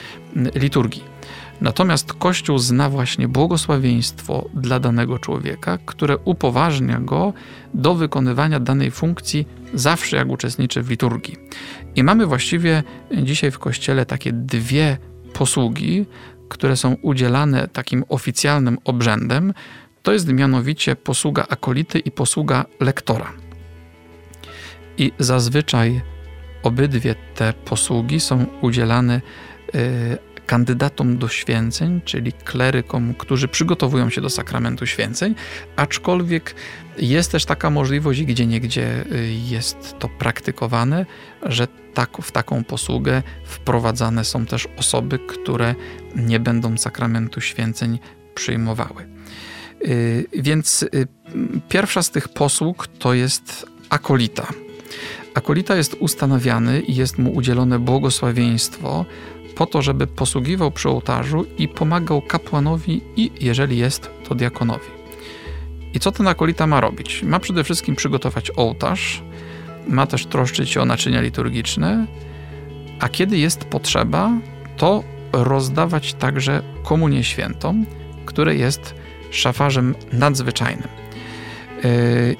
liturgii. 0.54 1.12
Natomiast 1.60 2.12
Kościół 2.12 2.58
zna 2.58 2.90
właśnie 2.90 3.28
błogosławieństwo 3.28 4.48
dla 4.54 4.80
danego 4.80 5.18
człowieka, 5.18 5.78
które 5.86 6.18
upoważnia 6.18 7.00
go 7.00 7.32
do 7.74 7.94
wykonywania 7.94 8.60
danej 8.60 8.90
funkcji 8.90 9.48
zawsze 9.74 10.16
jak 10.16 10.28
uczestniczy 10.28 10.82
w 10.82 10.90
liturgii. 10.90 11.36
I 11.96 12.02
mamy 12.02 12.26
właściwie 12.26 12.82
dzisiaj 13.22 13.50
w 13.50 13.58
Kościele 13.58 14.06
takie 14.06 14.32
dwie 14.32 14.98
posługi, 15.32 16.06
które 16.52 16.76
są 16.76 16.96
udzielane 17.02 17.68
takim 17.68 18.04
oficjalnym 18.08 18.78
obrzędem, 18.84 19.54
to 20.02 20.12
jest 20.12 20.28
mianowicie 20.28 20.96
posługa 20.96 21.46
akolity 21.48 21.98
i 21.98 22.10
posługa 22.10 22.64
lektora. 22.80 23.32
I 24.98 25.12
zazwyczaj 25.18 26.00
obydwie 26.62 27.14
te 27.34 27.52
posługi 27.52 28.20
są 28.20 28.46
udzielane 28.60 29.20
y, 29.74 30.18
kandydatom 30.46 31.18
do 31.18 31.28
święceń, 31.28 32.00
czyli 32.04 32.32
klerykom, 32.32 33.14
którzy 33.14 33.48
przygotowują 33.48 34.10
się 34.10 34.20
do 34.20 34.30
sakramentu 34.30 34.86
święceń, 34.86 35.34
aczkolwiek 35.76 36.54
jest 36.98 37.32
też 37.32 37.44
taka 37.44 37.70
możliwość, 37.70 38.22
gdzie 38.22 38.46
niegdzie 38.46 39.04
y, 39.12 39.32
jest 39.48 39.96
to 39.98 40.08
praktykowane, 40.08 41.06
że 41.42 41.68
tak, 41.94 42.10
w 42.22 42.32
taką 42.32 42.64
posługę 42.64 43.22
wprowadzane 43.44 44.24
są 44.24 44.46
też 44.46 44.68
osoby, 44.76 45.18
które 45.18 45.74
nie 46.16 46.40
będą 46.40 46.78
sakramentu 46.78 47.40
święceń 47.40 47.98
przyjmowały. 48.34 49.06
Y, 49.84 50.26
więc 50.32 50.82
y, 50.82 50.88
pierwsza 51.68 52.02
z 52.02 52.10
tych 52.10 52.28
posług 52.28 52.86
to 52.86 53.14
jest 53.14 53.66
akolita. 53.90 54.46
Akolita 55.34 55.76
jest 55.76 55.94
ustanawiany 55.94 56.80
i 56.80 56.94
jest 56.94 57.18
mu 57.18 57.34
udzielone 57.34 57.78
błogosławieństwo 57.78 59.04
po 59.56 59.66
to, 59.66 59.82
żeby 59.82 60.06
posługiwał 60.06 60.70
przy 60.70 60.88
ołtarzu 60.88 61.46
i 61.58 61.68
pomagał 61.68 62.22
kapłanowi 62.22 63.00
i, 63.16 63.30
jeżeli 63.40 63.78
jest, 63.78 64.10
to 64.28 64.34
diakonowi. 64.34 64.86
I 65.94 66.00
co 66.00 66.12
ten 66.12 66.28
akolita 66.28 66.66
ma 66.66 66.80
robić? 66.80 67.22
Ma 67.22 67.40
przede 67.40 67.64
wszystkim 67.64 67.96
przygotować 67.96 68.50
ołtarz, 68.56 69.22
ma 69.88 70.06
też 70.06 70.26
troszczyć 70.26 70.70
się 70.70 70.80
o 70.80 70.84
naczynia 70.84 71.20
liturgiczne, 71.20 72.06
a 73.00 73.08
kiedy 73.08 73.38
jest 73.38 73.64
potrzeba, 73.64 74.30
to 74.76 75.04
rozdawać 75.32 76.14
także 76.14 76.62
komunię 76.82 77.24
świętą, 77.24 77.84
które 78.26 78.56
jest 78.56 78.94
szafarzem 79.30 79.94
nadzwyczajnym. 80.12 80.88
Y, 81.84 82.36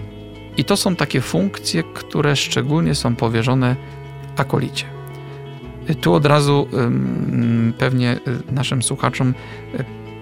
I 0.56 0.64
to 0.64 0.76
są 0.76 0.96
takie 0.96 1.20
funkcje, 1.20 1.82
które 1.94 2.36
szczególnie 2.36 2.94
są 2.94 3.16
powierzone 3.16 3.76
akolicie. 4.36 5.01
Tu 6.00 6.14
od 6.14 6.26
razu 6.26 6.68
pewnie 7.78 8.18
naszym 8.50 8.82
słuchaczom 8.82 9.34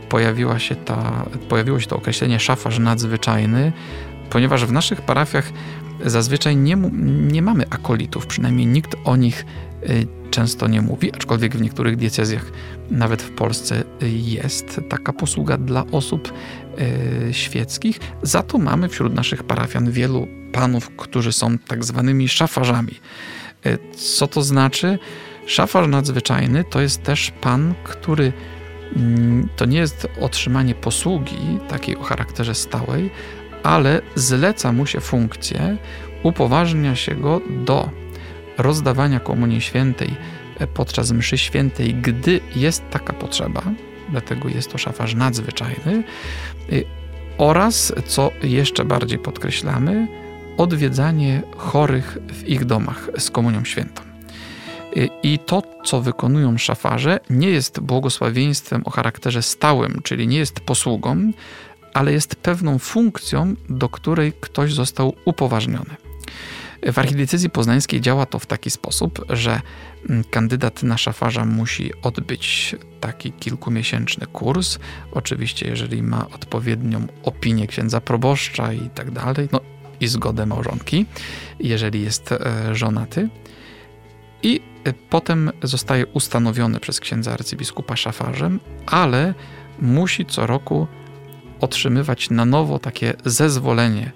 pojawiła 0.09 0.59
się 0.59 0.77
ta, 0.77 1.27
pojawiło 1.49 1.81
się 1.81 1.87
to 1.87 1.97
określenie 1.97 2.41
szafarz 2.41 2.79
nadzwyczajny, 2.79 3.73
ponieważ 4.31 4.65
w 4.65 4.73
naszych 4.73 5.03
parafiach 5.03 5.53
zazwyczaj 6.05 6.57
nie, 6.57 6.77
nie 7.33 7.43
mamy 7.43 7.65
akolitów, 7.71 8.27
przynajmniej 8.27 8.67
nikt 8.67 8.97
o 9.05 9.17
nich 9.17 9.45
y, 9.89 10.07
często 10.31 10.69
nie 10.69 10.83
mówi, 10.83 11.13
aczkolwiek 11.15 11.57
w 11.57 11.61
niektórych 11.61 11.97
diecezjach, 11.97 12.53
nawet 12.91 13.23
w 13.23 13.31
Polsce, 13.31 13.85
jest 14.01 14.81
taka 14.89 15.13
posługa 15.13 15.57
dla 15.59 15.85
osób 15.93 16.33
świeckich. 17.33 18.01
Za 18.23 18.43
to 18.43 18.59
mamy 18.59 18.89
wśród 18.89 19.15
naszych 19.15 19.45
parafian 19.45 19.91
wielu 19.91 20.27
panów, 20.53 20.91
którzy 20.97 21.33
są 21.33 21.59
tak 21.59 21.85
zwanymi 21.85 22.29
szafarzami. 22.29 22.95
Co 23.97 24.27
to 24.27 24.43
znaczy? 24.43 24.99
Szafarz 25.51 25.89
nadzwyczajny 25.89 26.65
to 26.65 26.81
jest 26.81 27.03
też 27.03 27.33
pan, 27.41 27.75
który 27.85 28.33
mm, 28.97 29.49
to 29.57 29.65
nie 29.65 29.79
jest 29.79 30.09
otrzymanie 30.21 30.75
posługi 30.75 31.59
takiej 31.69 31.97
o 31.97 32.03
charakterze 32.03 32.55
stałej, 32.55 33.11
ale 33.63 34.01
zleca 34.15 34.73
mu 34.73 34.87
się 34.87 35.01
funkcję, 35.01 35.77
upoważnia 36.23 36.97
się 36.97 37.15
go 37.15 37.41
do 37.51 37.91
rozdawania 38.59 39.21
Komunii 39.21 39.61
Świętej 39.61 40.11
e, 40.59 40.67
podczas 40.67 41.13
mszy 41.13 41.39
świętej, 41.39 41.95
gdy 41.95 42.41
jest 42.57 42.91
taka 42.91 43.13
potrzeba, 43.13 43.63
dlatego 44.11 44.49
jest 44.49 44.73
to 44.73 44.79
szafarz 44.79 45.15
nadzwyczajny, 45.15 46.03
y, 46.73 46.85
oraz, 47.39 47.93
co 48.07 48.31
jeszcze 48.43 48.85
bardziej 48.85 49.19
podkreślamy, 49.19 50.09
odwiedzanie 50.57 51.43
chorych 51.57 52.19
w 52.33 52.49
ich 52.49 52.65
domach 52.65 53.11
z 53.19 53.31
Komunią 53.31 53.65
Świętą. 53.65 54.10
Y, 54.97 55.09
I 55.23 55.39
to, 55.39 55.63
co 55.85 56.01
wykonują 56.01 56.59
szafarze, 56.59 57.21
nie 57.31 57.49
jest 57.49 57.81
błogosławieństwem 57.81 58.83
o 58.85 58.91
charakterze 58.91 59.43
stałym, 59.43 60.01
czyli 60.05 60.29
nie 60.29 60.39
jest 60.39 60.61
posługą, 60.61 61.33
ale 61.95 62.13
jest 62.13 62.37
pewną 62.37 62.79
funkcją, 62.79 63.55
do 63.69 63.89
której 63.89 64.33
ktoś 64.41 64.75
został 64.75 65.15
upoważniony. 65.25 65.97
W 66.93 66.99
archidiecezji 66.99 67.51
poznańskiej 67.51 68.01
działa 68.01 68.27
to 68.27 68.39
w 68.39 68.47
taki 68.47 68.71
sposób, 68.71 69.25
że 69.29 69.61
mm, 70.09 70.25
kandydat 70.25 70.83
na 70.83 70.99
szafarza 70.99 71.45
musi 71.45 71.91
odbyć 72.03 72.77
taki 73.01 73.33
kilkumiesięczny 73.33 74.27
kurs. 74.27 74.79
Oczywiście, 75.13 75.69
jeżeli 75.69 76.03
ma 76.03 76.29
odpowiednią 76.29 77.07
opinię 77.23 77.67
księdza 77.67 78.01
proboszcza 78.01 78.73
i 78.73 78.91
tak 78.91 79.11
dalej, 79.11 79.49
no 79.53 79.61
i 80.01 80.09
zgodę 80.09 80.47
małżonki, 80.47 81.07
jeżeli 81.61 82.03
jest 82.03 82.33
e, 82.33 82.75
żonaty. 82.75 83.29
I 84.43 84.61
potem 85.11 85.51
zostaje 85.63 86.07
ustanowiony 86.07 86.81
przez 86.81 87.01
księdza 87.01 87.33
arcybiskupa 87.33 87.97
szafarzem, 87.97 88.61
ale 88.87 89.35
musi 89.79 90.27
co 90.27 90.47
roku 90.47 90.87
otrzymywać 91.61 92.31
na 92.31 92.45
nowo 92.45 92.79
takie 92.79 93.15
zezwolenie 93.25 94.13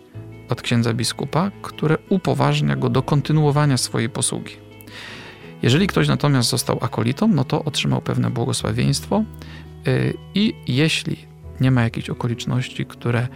od 0.48 0.62
księdza 0.62 0.94
biskupa, 0.94 1.50
które 1.62 1.98
upoważnia 2.08 2.76
go 2.76 2.88
do 2.88 3.02
kontynuowania 3.02 3.76
swojej 3.76 4.10
posługi. 4.10 4.56
Jeżeli 5.62 5.86
ktoś 5.86 6.08
natomiast 6.08 6.50
został 6.50 6.78
akolitą, 6.80 7.28
no 7.28 7.44
to 7.44 7.64
otrzymał 7.64 8.00
pewne 8.00 8.30
błogosławieństwo 8.30 9.24
y, 9.88 10.14
i 10.34 10.54
jeśli 10.68 11.16
nie 11.60 11.70
ma 11.70 11.82
jakichś 11.82 12.10
okoliczności, 12.10 12.86
które 12.86 13.28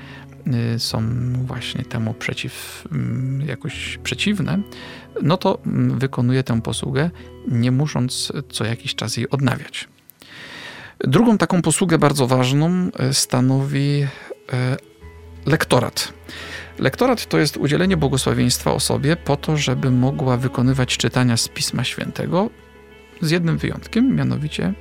y, 0.74 0.78
są 0.78 1.02
właśnie 1.46 1.84
temu 1.84 2.14
przeciw, 2.14 2.84
mm, 2.92 3.48
jakoś 3.48 3.98
przeciwne, 4.02 4.58
no 5.22 5.36
to 5.36 5.58
mm, 5.66 5.98
wykonuje 5.98 6.42
tę 6.42 6.62
posługę, 6.62 7.10
nie 7.48 7.70
musząc 7.70 8.32
co 8.50 8.64
jakiś 8.64 8.94
czas 8.94 9.16
jej 9.16 9.30
odnawiać. 9.30 9.88
Drugą 11.00 11.38
taką 11.38 11.62
posługę 11.62 11.98
bardzo 11.98 12.26
ważną 12.26 12.70
e, 12.98 13.14
stanowi 13.14 14.06
e, 14.52 14.76
lektorat. 15.46 16.12
Lektorat 16.78 17.26
to 17.26 17.38
jest 17.38 17.56
udzielenie 17.56 17.96
błogosławieństwa 17.96 18.72
osobie 18.72 19.16
po 19.16 19.36
to, 19.36 19.56
żeby 19.56 19.90
mogła 19.90 20.36
wykonywać 20.36 20.96
czytania 20.96 21.36
z 21.36 21.48
Pisma 21.48 21.84
Świętego, 21.84 22.50
z 23.20 23.30
jednym 23.30 23.58
wyjątkiem, 23.58 24.16
mianowicie 24.16 24.74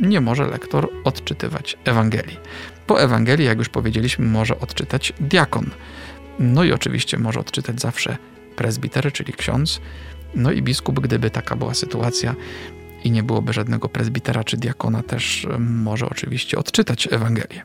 nie 0.00 0.20
może 0.20 0.46
lektor 0.46 0.88
odczytywać 1.04 1.78
Ewangelii. 1.84 2.36
Po 2.86 3.00
Ewangelii, 3.00 3.46
jak 3.46 3.58
już 3.58 3.68
powiedzieliśmy, 3.68 4.26
może 4.26 4.60
odczytać 4.60 5.12
diakon. 5.20 5.70
No 6.38 6.64
i 6.64 6.72
oczywiście 6.72 7.18
może 7.18 7.40
odczytać 7.40 7.80
zawsze 7.80 8.16
prezbiter, 8.56 9.12
czyli 9.12 9.32
ksiądz. 9.32 9.80
No 10.34 10.52
i 10.52 10.62
biskup, 10.62 11.00
gdyby 11.00 11.30
taka 11.30 11.56
była 11.56 11.74
sytuacja, 11.74 12.34
i 13.04 13.10
nie 13.10 13.22
byłoby 13.22 13.52
żadnego 13.52 13.88
prezbitera 13.88 14.44
czy 14.44 14.56
diakona, 14.56 15.02
też 15.02 15.46
może 15.58 16.08
oczywiście 16.08 16.58
odczytać 16.58 17.08
Ewangelię. 17.10 17.62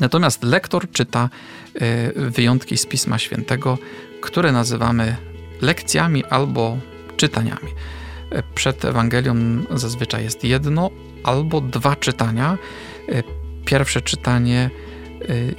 Natomiast 0.00 0.42
lektor 0.42 0.90
czyta 0.90 1.30
e, 1.74 2.30
wyjątki 2.30 2.78
z 2.78 2.86
Pisma 2.86 3.18
Świętego, 3.18 3.78
które 4.20 4.52
nazywamy 4.52 5.16
lekcjami 5.60 6.24
albo 6.24 6.78
czytaniami. 7.16 7.68
E, 8.30 8.42
przed 8.54 8.84
Ewangelią 8.84 9.34
zazwyczaj 9.70 10.24
jest 10.24 10.44
jedno 10.44 10.90
albo 11.24 11.60
dwa 11.60 11.96
czytania. 11.96 12.58
Pierwsze 13.66 14.00
czytanie 14.00 14.70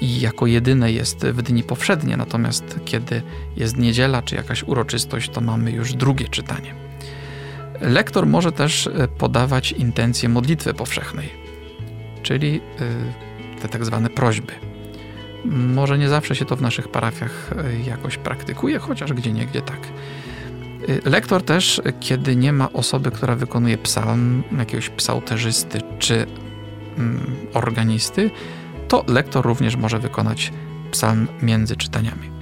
i 0.02 0.22
jako 0.22 0.48
jedyne 0.48 0.92
jest 0.92 1.26
w 1.26 1.42
dni 1.42 1.64
powszednie, 1.64 2.18
natomiast 2.18 2.80
kiedy 2.86 3.22
jest 3.58 3.78
niedziela 3.78 4.22
czy 4.22 4.36
jakaś 4.36 4.64
uroczystość, 4.64 5.30
to 5.30 5.42
mamy 5.42 5.72
już 5.72 5.94
drugie 5.94 6.28
czytanie. 6.28 6.76
Lektor 7.82 8.26
może 8.26 8.52
też 8.52 8.88
e, 8.88 9.08
podawać 9.08 9.72
intencje 9.72 10.30
modlitwy 10.30 10.74
powszechnej, 10.74 11.30
czyli 12.24 12.62
e, 13.56 13.62
te 13.62 13.68
tak 13.68 13.86
zwane 13.86 14.10
prośby. 14.10 14.54
Może 15.46 15.98
nie 15.98 16.10
zawsze 16.10 16.36
się 16.36 16.46
to 16.46 16.56
w 16.56 16.62
naszych 16.62 16.88
parafiach 16.88 17.50
jakoś 17.86 18.18
praktykuje, 18.18 18.80
chociaż 18.80 19.14
gdzie 19.14 19.34
niegdzie 19.34 19.62
tak. 19.62 19.80
Lektor 21.06 21.44
też, 21.44 21.82
kiedy 22.00 22.36
nie 22.36 22.54
ma 22.54 22.74
osoby, 22.74 23.12
która 23.12 23.36
wykonuje 23.36 23.78
psalm, 23.78 24.44
jakiegoś 24.58 24.90
psałterzysty 24.90 25.80
czy 26.00 26.28
organisty, 27.54 28.32
to 28.88 29.04
lektor 29.08 29.46
również 29.46 29.76
może 29.76 30.00
wykonać 30.00 30.54
psalm 30.92 31.28
między 31.42 31.76
czytaniami. 31.76 32.38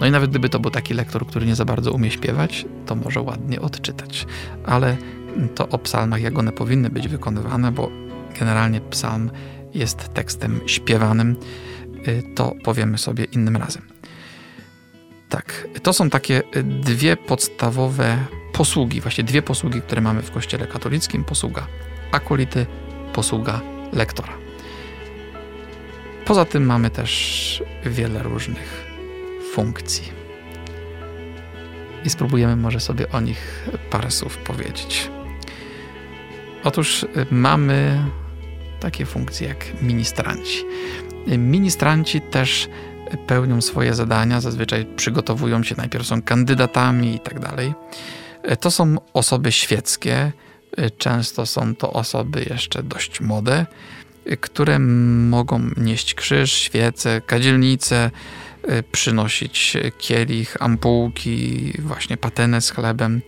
No 0.00 0.06
i 0.06 0.10
nawet 0.10 0.30
gdyby 0.30 0.48
to 0.48 0.60
był 0.60 0.70
taki 0.70 0.94
lektor, 0.94 1.26
który 1.26 1.46
nie 1.46 1.54
za 1.54 1.64
bardzo 1.64 1.92
umie 1.92 2.10
śpiewać, 2.10 2.66
to 2.86 2.94
może 2.94 3.20
ładnie 3.20 3.60
odczytać. 3.60 4.26
Ale 4.66 4.96
to 5.54 5.68
o 5.68 5.78
psalmach, 5.78 6.22
jak 6.22 6.38
one 6.38 6.52
powinny 6.52 6.90
być 6.90 7.08
wykonywane, 7.08 7.72
bo 7.72 7.90
generalnie 8.38 8.80
psalm 8.80 9.30
jest 9.74 10.14
tekstem 10.14 10.60
śpiewanym, 10.66 11.36
y, 12.08 12.22
to 12.34 12.54
powiemy 12.64 12.98
sobie 12.98 13.24
innym 13.24 13.56
razem. 13.56 13.82
Tak, 15.28 15.68
to 15.82 15.92
są 15.92 16.10
takie 16.10 16.42
dwie 16.64 17.16
podstawowe 17.16 18.18
posługi, 18.52 19.00
właśnie 19.00 19.24
dwie 19.24 19.42
posługi, 19.42 19.80
które 19.80 20.00
mamy 20.00 20.22
w 20.22 20.30
Kościele 20.30 20.66
katolickim: 20.66 21.24
posługa 21.24 21.66
akolity, 22.12 22.66
posługa 23.12 23.73
lektora. 23.94 24.32
Poza 26.24 26.44
tym 26.44 26.66
mamy 26.66 26.90
też 26.90 27.62
wiele 27.84 28.22
różnych 28.22 28.84
funkcji. 29.52 30.12
I 32.04 32.10
spróbujemy 32.10 32.56
może 32.56 32.80
sobie 32.80 33.10
o 33.12 33.20
nich 33.20 33.68
parę 33.90 34.10
słów 34.10 34.38
powiedzieć. 34.38 35.10
Otóż 36.64 37.02
y, 37.02 37.08
mamy 37.30 38.04
takie 38.80 39.06
funkcje 39.06 39.48
jak 39.48 39.82
ministranci. 39.82 40.64
Ministranci 41.26 42.20
też 42.20 42.68
pełnią 43.26 43.60
swoje 43.60 43.94
zadania, 43.94 44.40
zazwyczaj 44.40 44.86
przygotowują 44.96 45.62
się, 45.62 45.74
najpierw 45.78 46.06
są 46.06 46.22
kandydatami 46.22 47.14
i 47.14 47.20
tak 47.20 47.40
dalej. 47.40 47.74
To 48.60 48.70
są 48.70 48.96
osoby 49.12 49.52
świeckie, 49.52 50.32
często 50.98 51.46
są 51.46 51.76
to 51.76 51.92
osoby 51.92 52.46
jeszcze 52.50 52.82
dość 52.82 53.20
młode, 53.20 53.66
które 54.40 54.78
mogą 54.78 55.70
nieść 55.76 56.14
krzyż, 56.14 56.52
świece, 56.52 57.20
kadzielnice, 57.20 58.10
Y, 58.70 58.82
przynosić 58.82 59.76
kielich, 59.98 60.56
ampułki, 60.60 61.72
właśnie 61.78 62.16
patenę 62.16 62.60
z 62.60 62.70
chlebem. 62.70 63.22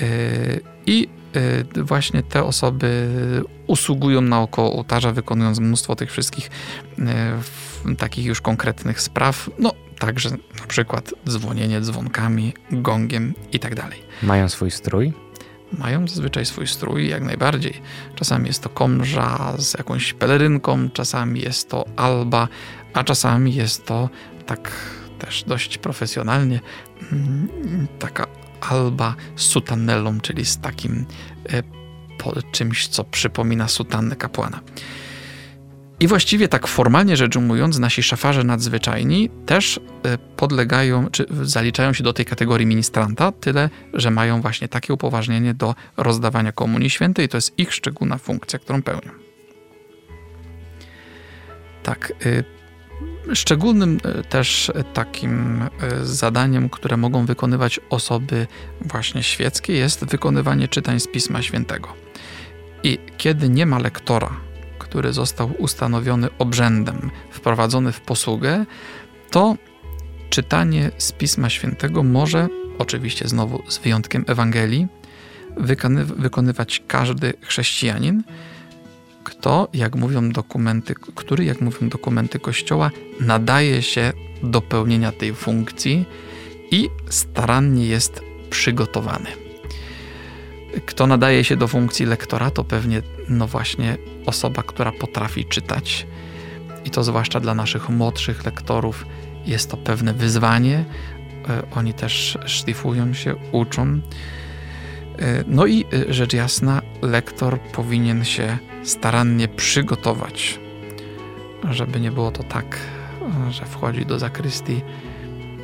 Y, 0.00 0.60
I 0.86 1.08
y, 1.76 1.84
właśnie 1.84 2.22
te 2.22 2.44
osoby 2.44 3.08
usługują 3.66 4.20
naokoło 4.20 4.72
ołtarza, 4.72 5.12
wykonując 5.12 5.58
mnóstwo 5.58 5.96
tych 5.96 6.10
wszystkich 6.10 6.50
takich 7.98 8.24
już 8.24 8.40
konkretnych 8.40 9.00
spraw. 9.00 9.50
No, 9.58 9.72
także 9.98 10.30
na 10.30 10.66
przykład 10.68 11.14
dzwonienie 11.28 11.80
dzwonkami, 11.80 12.52
gongiem 12.72 13.34
i 13.52 13.58
tak 13.58 13.74
dalej. 13.74 14.02
Mają 14.22 14.48
swój 14.48 14.70
strój? 14.70 15.12
Mają 15.72 16.08
zazwyczaj 16.08 16.46
swój 16.46 16.66
strój, 16.66 17.08
jak 17.08 17.22
najbardziej. 17.22 17.80
Czasami 18.14 18.46
jest 18.46 18.62
to 18.62 18.68
komża 18.68 19.54
z 19.58 19.74
jakąś 19.78 20.12
pelerynką, 20.12 20.90
czasami 20.90 21.40
jest 21.40 21.68
to 21.68 21.84
alba, 21.96 22.48
a 22.94 23.04
czasami 23.04 23.54
jest 23.54 23.86
to 23.86 24.10
tak 24.46 24.70
też 25.18 25.44
dość 25.44 25.78
profesjonalnie 25.78 26.60
mm, 27.12 27.86
taka 27.98 28.26
alba 28.60 29.14
z 29.36 29.42
sutannellą, 29.42 30.20
czyli 30.20 30.44
z 30.44 30.58
takim 30.58 31.06
e, 31.52 31.62
czymś, 32.52 32.88
co 32.88 33.04
przypomina 33.04 33.68
sutannę 33.68 34.16
kapłana. 34.16 34.60
I 36.00 36.06
właściwie 36.06 36.48
tak 36.48 36.66
formalnie 36.66 37.16
rzecz 37.16 37.36
ujmując, 37.36 37.78
nasi 37.78 38.02
szafarze 38.02 38.44
nadzwyczajni 38.44 39.30
też 39.46 39.80
e, 40.02 40.18
podlegają, 40.18 41.10
czy 41.10 41.26
zaliczają 41.42 41.92
się 41.92 42.04
do 42.04 42.12
tej 42.12 42.24
kategorii 42.24 42.66
ministranta, 42.66 43.32
tyle, 43.32 43.70
że 43.94 44.10
mają 44.10 44.40
właśnie 44.40 44.68
takie 44.68 44.92
upoważnienie 44.94 45.54
do 45.54 45.74
rozdawania 45.96 46.52
Komunii 46.52 46.90
Świętej 46.90 47.28
to 47.28 47.36
jest 47.36 47.58
ich 47.58 47.74
szczególna 47.74 48.18
funkcja, 48.18 48.58
którą 48.58 48.82
pełnią. 48.82 49.10
Tak, 51.82 52.12
e, 52.26 53.34
szczególnym 53.34 53.98
e, 54.04 54.22
też 54.22 54.72
takim 54.94 55.62
zadaniem, 56.02 56.68
które 56.70 56.96
mogą 56.96 57.26
wykonywać 57.26 57.80
osoby 57.90 58.46
właśnie 58.80 59.22
świeckie 59.22 59.72
jest 59.72 60.04
wykonywanie 60.04 60.68
czytań 60.68 61.00
z 61.00 61.08
Pisma 61.08 61.42
Świętego. 61.42 61.88
I 62.82 62.98
kiedy 63.16 63.48
nie 63.48 63.66
ma 63.66 63.78
lektora, 63.78 64.47
który 64.88 65.12
został 65.12 65.50
ustanowiony 65.58 66.28
obrzędem, 66.38 67.10
wprowadzony 67.30 67.92
w 67.92 68.00
posługę, 68.00 68.66
to 69.30 69.56
czytanie 70.30 70.90
z 70.98 71.12
Pisma 71.12 71.50
Świętego 71.50 72.02
może, 72.02 72.48
oczywiście 72.78 73.28
znowu 73.28 73.62
z 73.68 73.78
wyjątkiem 73.78 74.24
Ewangelii, 74.26 74.86
wykony, 75.56 76.04
wykonywać 76.04 76.82
każdy 76.86 77.32
chrześcijanin, 77.42 78.22
kto, 79.24 79.68
jak 79.74 79.96
mówią 79.96 80.30
dokumenty, 80.30 80.94
który, 80.94 81.44
jak 81.44 81.60
mówią 81.60 81.88
dokumenty 81.88 82.38
Kościoła, 82.38 82.90
nadaje 83.20 83.82
się 83.82 84.12
do 84.42 84.60
pełnienia 84.60 85.12
tej 85.12 85.34
funkcji 85.34 86.04
i 86.70 86.88
starannie 87.08 87.86
jest 87.86 88.20
przygotowany. 88.50 89.30
Kto 90.86 91.06
nadaje 91.06 91.44
się 91.44 91.56
do 91.56 91.68
funkcji 91.68 92.06
lektora, 92.06 92.50
to 92.50 92.64
pewnie, 92.64 93.02
no 93.28 93.46
właśnie, 93.46 93.96
osoba, 94.28 94.62
która 94.62 94.92
potrafi 94.92 95.44
czytać. 95.44 96.06
I 96.84 96.90
to 96.90 97.04
zwłaszcza 97.04 97.40
dla 97.40 97.54
naszych 97.54 97.88
młodszych 97.88 98.44
lektorów 98.44 99.06
jest 99.46 99.70
to 99.70 99.76
pewne 99.76 100.14
wyzwanie. 100.14 100.84
E, 101.48 101.62
oni 101.74 101.94
też 101.94 102.38
szlifują 102.46 103.14
się, 103.14 103.34
uczą. 103.52 103.82
E, 103.82 104.00
no 105.46 105.66
i 105.66 105.84
e, 105.92 106.14
rzecz 106.14 106.32
jasna, 106.32 106.82
lektor 107.02 107.60
powinien 107.60 108.24
się 108.24 108.58
starannie 108.82 109.48
przygotować, 109.48 110.60
żeby 111.70 112.00
nie 112.00 112.10
było 112.10 112.30
to 112.30 112.42
tak, 112.42 112.78
że 113.50 113.64
wchodzi 113.64 114.06
do 114.06 114.18
zakrystii, 114.18 114.82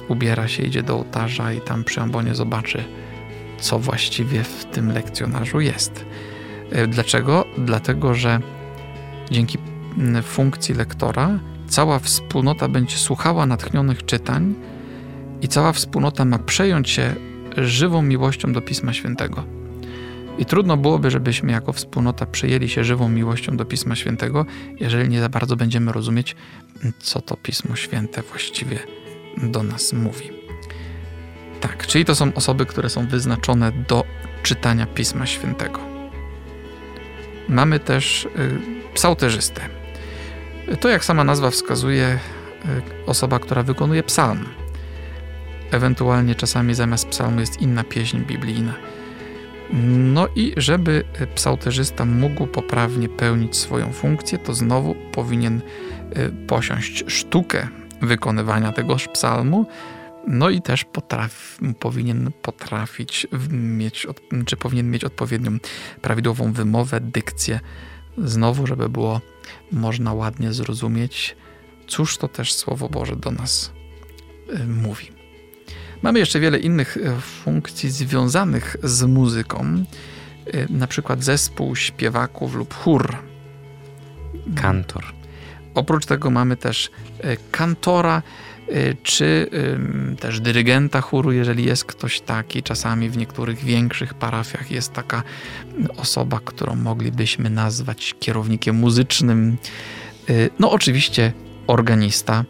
ubiera 0.08 0.48
się, 0.48 0.62
idzie 0.62 0.82
do 0.82 0.94
ołtarza 0.94 1.52
i 1.52 1.60
tam 1.60 1.84
przy 1.84 2.00
ambonie 2.00 2.34
zobaczy, 2.34 2.84
co 3.60 3.78
właściwie 3.78 4.44
w 4.44 4.64
tym 4.64 4.92
lekcjonarzu 4.92 5.60
jest. 5.60 6.04
E, 6.70 6.86
dlaczego? 6.86 7.44
Dlatego, 7.58 8.14
że 8.14 8.40
dzięki 9.30 9.58
funkcji 10.22 10.74
lektora 10.74 11.38
cała 11.68 11.98
wspólnota 11.98 12.68
będzie 12.68 12.96
słuchała 12.96 13.46
natchnionych 13.46 14.04
czytań 14.04 14.54
i 15.42 15.48
cała 15.48 15.72
wspólnota 15.72 16.24
ma 16.24 16.38
przejąć 16.38 16.90
się 16.90 17.14
żywą 17.56 18.02
miłością 18.02 18.52
do 18.52 18.60
Pisma 18.60 18.92
Świętego. 18.92 19.44
I 20.38 20.44
trudno 20.44 20.76
byłoby, 20.76 21.10
żebyśmy 21.10 21.52
jako 21.52 21.72
wspólnota 21.72 22.26
przejęli 22.26 22.68
się 22.68 22.84
żywą 22.84 23.08
miłością 23.08 23.56
do 23.56 23.64
Pisma 23.64 23.96
Świętego, 23.96 24.46
jeżeli 24.80 25.08
nie 25.08 25.20
za 25.20 25.28
bardzo 25.28 25.56
będziemy 25.56 25.92
rozumieć, 25.92 26.36
co 26.98 27.20
to 27.20 27.36
Pismo 27.36 27.76
Święte 27.76 28.22
właściwie 28.22 28.78
do 29.42 29.62
nas 29.62 29.92
mówi. 29.92 30.30
Tak, 31.60 31.86
czyli 31.86 32.04
to 32.04 32.14
są 32.14 32.34
osoby, 32.34 32.66
które 32.66 32.90
są 32.90 33.06
wyznaczone 33.06 33.72
do 33.88 34.04
czytania 34.42 34.86
Pisma 34.86 35.26
Świętego. 35.26 35.93
Mamy 37.48 37.80
też 37.80 38.24
y, 38.24 38.28
psałterzystę. 38.94 39.60
To, 40.80 40.88
jak 40.88 41.04
sama 41.04 41.24
nazwa 41.24 41.50
wskazuje, 41.50 42.18
y, 42.64 43.06
osoba, 43.06 43.38
która 43.38 43.62
wykonuje 43.62 44.02
psalm. 44.02 44.44
Ewentualnie 45.70 46.34
czasami 46.34 46.74
zamiast 46.74 47.08
psalmu 47.08 47.40
jest 47.40 47.60
inna 47.60 47.84
pieśń 47.84 48.18
biblijna. 48.18 48.74
No 50.12 50.28
i 50.36 50.52
żeby 50.56 51.04
psałterzysta 51.34 52.04
mógł 52.04 52.46
poprawnie 52.46 53.08
pełnić 53.08 53.56
swoją 53.56 53.92
funkcję, 53.92 54.38
to 54.38 54.54
znowu 54.54 54.94
powinien 55.12 55.60
y, 56.16 56.46
posiąść 56.46 57.04
sztukę 57.06 57.68
wykonywania 58.02 58.72
tegoż 58.72 59.08
psalmu, 59.08 59.66
no 60.26 60.50
i 60.50 60.62
też 60.62 60.84
powinien 61.78 62.32
potrafić 62.42 63.26
mieć, 63.50 64.06
czy 64.46 64.56
powinien 64.56 64.90
mieć 64.90 65.04
odpowiednią 65.04 65.58
prawidłową 66.02 66.52
wymowę, 66.52 67.00
dykcję, 67.00 67.60
znowu, 68.18 68.66
żeby 68.66 68.88
było 68.88 69.20
można 69.72 70.12
ładnie 70.12 70.52
zrozumieć, 70.52 71.36
cóż 71.86 72.18
to 72.18 72.28
też 72.28 72.54
Słowo 72.54 72.88
Boże 72.88 73.16
do 73.16 73.30
nas 73.30 73.72
y, 74.60 74.66
mówi. 74.66 75.12
Mamy 76.02 76.18
jeszcze 76.18 76.40
wiele 76.40 76.58
innych 76.58 76.96
y, 76.96 77.20
funkcji 77.20 77.90
związanych 77.90 78.76
z 78.82 79.02
muzyką, 79.02 79.84
y, 80.54 80.66
na 80.70 80.86
przykład 80.86 81.24
zespół 81.24 81.76
śpiewaków 81.76 82.54
lub 82.54 82.74
chór. 82.74 83.16
Kantor. 84.56 85.04
Oprócz 85.74 86.06
tego 86.06 86.30
mamy 86.30 86.56
też 86.56 86.90
kantora, 87.50 88.22
czy 89.02 89.50
też 90.20 90.40
dyrygenta 90.40 91.00
chóru, 91.00 91.32
jeżeli 91.32 91.64
jest 91.64 91.84
ktoś 91.84 92.20
taki. 92.20 92.62
Czasami 92.62 93.10
w 93.10 93.16
niektórych 93.16 93.64
większych 93.64 94.14
parafiach 94.14 94.70
jest 94.70 94.92
taka 94.92 95.22
osoba, 95.96 96.40
którą 96.44 96.76
moglibyśmy 96.76 97.50
nazwać 97.50 98.14
kierownikiem 98.20 98.76
muzycznym. 98.76 99.56
Y, 100.30 100.50
no, 100.58 100.70
oczywiście 100.70 101.32
organista, 101.66 102.44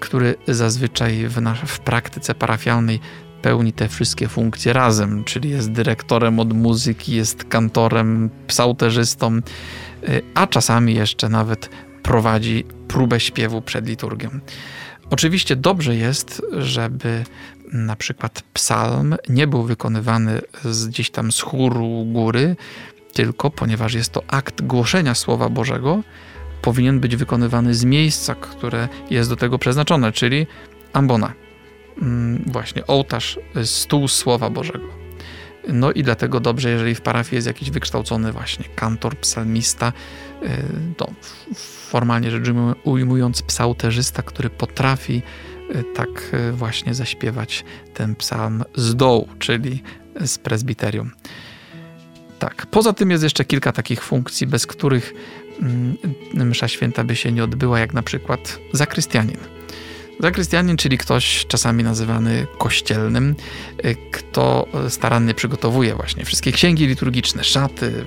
który 0.00 0.34
zazwyczaj 0.48 1.28
w, 1.28 1.40
nas- 1.40 1.58
w 1.58 1.80
praktyce 1.80 2.34
parafialnej 2.34 3.00
pełni 3.42 3.72
te 3.72 3.88
wszystkie 3.88 4.28
funkcje 4.28 4.72
razem, 4.72 5.24
czyli 5.24 5.50
jest 5.50 5.72
dyrektorem 5.72 6.40
od 6.40 6.52
muzyki, 6.52 7.14
jest 7.14 7.44
kantorem, 7.44 8.30
psałterzystą, 8.46 9.36
y, 10.08 10.22
a 10.34 10.46
czasami 10.46 10.94
jeszcze 10.94 11.28
nawet 11.28 11.70
prowadzi 12.02 12.64
próbę 12.88 13.20
śpiewu 13.20 13.62
przed 13.62 13.86
liturgią. 13.86 14.30
Oczywiście 15.10 15.56
dobrze 15.56 15.96
jest, 15.96 16.42
żeby 16.52 17.24
na 17.72 17.96
przykład 17.96 18.42
psalm 18.52 19.16
nie 19.28 19.46
był 19.46 19.62
wykonywany 19.62 20.40
z 20.64 20.86
gdzieś 20.86 21.10
tam 21.10 21.32
z 21.32 21.40
chóru 21.40 22.04
góry, 22.04 22.56
tylko 23.12 23.50
ponieważ 23.50 23.94
jest 23.94 24.12
to 24.12 24.22
akt 24.28 24.62
głoszenia 24.62 25.14
Słowa 25.14 25.48
Bożego, 25.48 26.02
powinien 26.62 27.00
być 27.00 27.16
wykonywany 27.16 27.74
z 27.74 27.84
miejsca, 27.84 28.34
które 28.34 28.88
jest 29.10 29.30
do 29.30 29.36
tego 29.36 29.58
przeznaczone, 29.58 30.12
czyli 30.12 30.46
ambona. 30.92 31.32
Mm, 32.02 32.44
właśnie 32.46 32.86
ołtarz, 32.86 33.38
stół 33.64 34.08
Słowa 34.08 34.50
Bożego. 34.50 35.03
No 35.68 35.92
i 35.92 36.02
dlatego 36.02 36.40
dobrze, 36.40 36.70
jeżeli 36.70 36.94
w 36.94 37.00
parafii 37.00 37.34
jest 37.36 37.46
jakiś 37.46 37.70
wykształcony 37.70 38.32
właśnie 38.32 38.64
kantor, 38.74 39.18
psalmista, 39.18 39.92
y, 40.42 40.48
to 40.96 41.10
formalnie 41.90 42.30
rzecz 42.30 42.44
ujmując 42.84 43.42
psałterzysta, 43.42 44.22
który 44.22 44.50
potrafi 44.50 45.22
y, 45.74 45.84
tak 45.94 46.08
y, 46.34 46.52
właśnie 46.52 46.94
zaśpiewać 46.94 47.64
ten 47.94 48.16
psalm 48.16 48.64
z 48.74 48.96
dołu, 48.96 49.28
czyli 49.38 49.82
z 50.24 50.38
prezbiterium. 50.38 51.10
Tak. 52.38 52.66
Poza 52.66 52.92
tym 52.92 53.10
jest 53.10 53.22
jeszcze 53.24 53.44
kilka 53.44 53.72
takich 53.72 54.02
funkcji, 54.02 54.46
bez 54.46 54.66
których 54.66 55.14
mm, 55.60 55.96
msza 56.34 56.68
święta 56.68 57.04
by 57.04 57.16
się 57.16 57.32
nie 57.32 57.44
odbyła, 57.44 57.78
jak 57.78 57.94
na 57.94 58.02
przykład 58.02 58.58
zakrystianin. 58.72 59.38
Zakrystianin, 60.20 60.76
czyli 60.76 60.98
ktoś 60.98 61.46
czasami 61.48 61.84
nazywany 61.84 62.46
kościelnym, 62.58 63.36
y, 63.84 63.96
kto 64.12 64.66
starannie 64.88 65.34
przygotowuje 65.34 65.94
właśnie 65.94 66.24
wszystkie 66.24 66.52
księgi 66.52 66.86
liturgiczne, 66.86 67.44
szaty, 67.44 68.06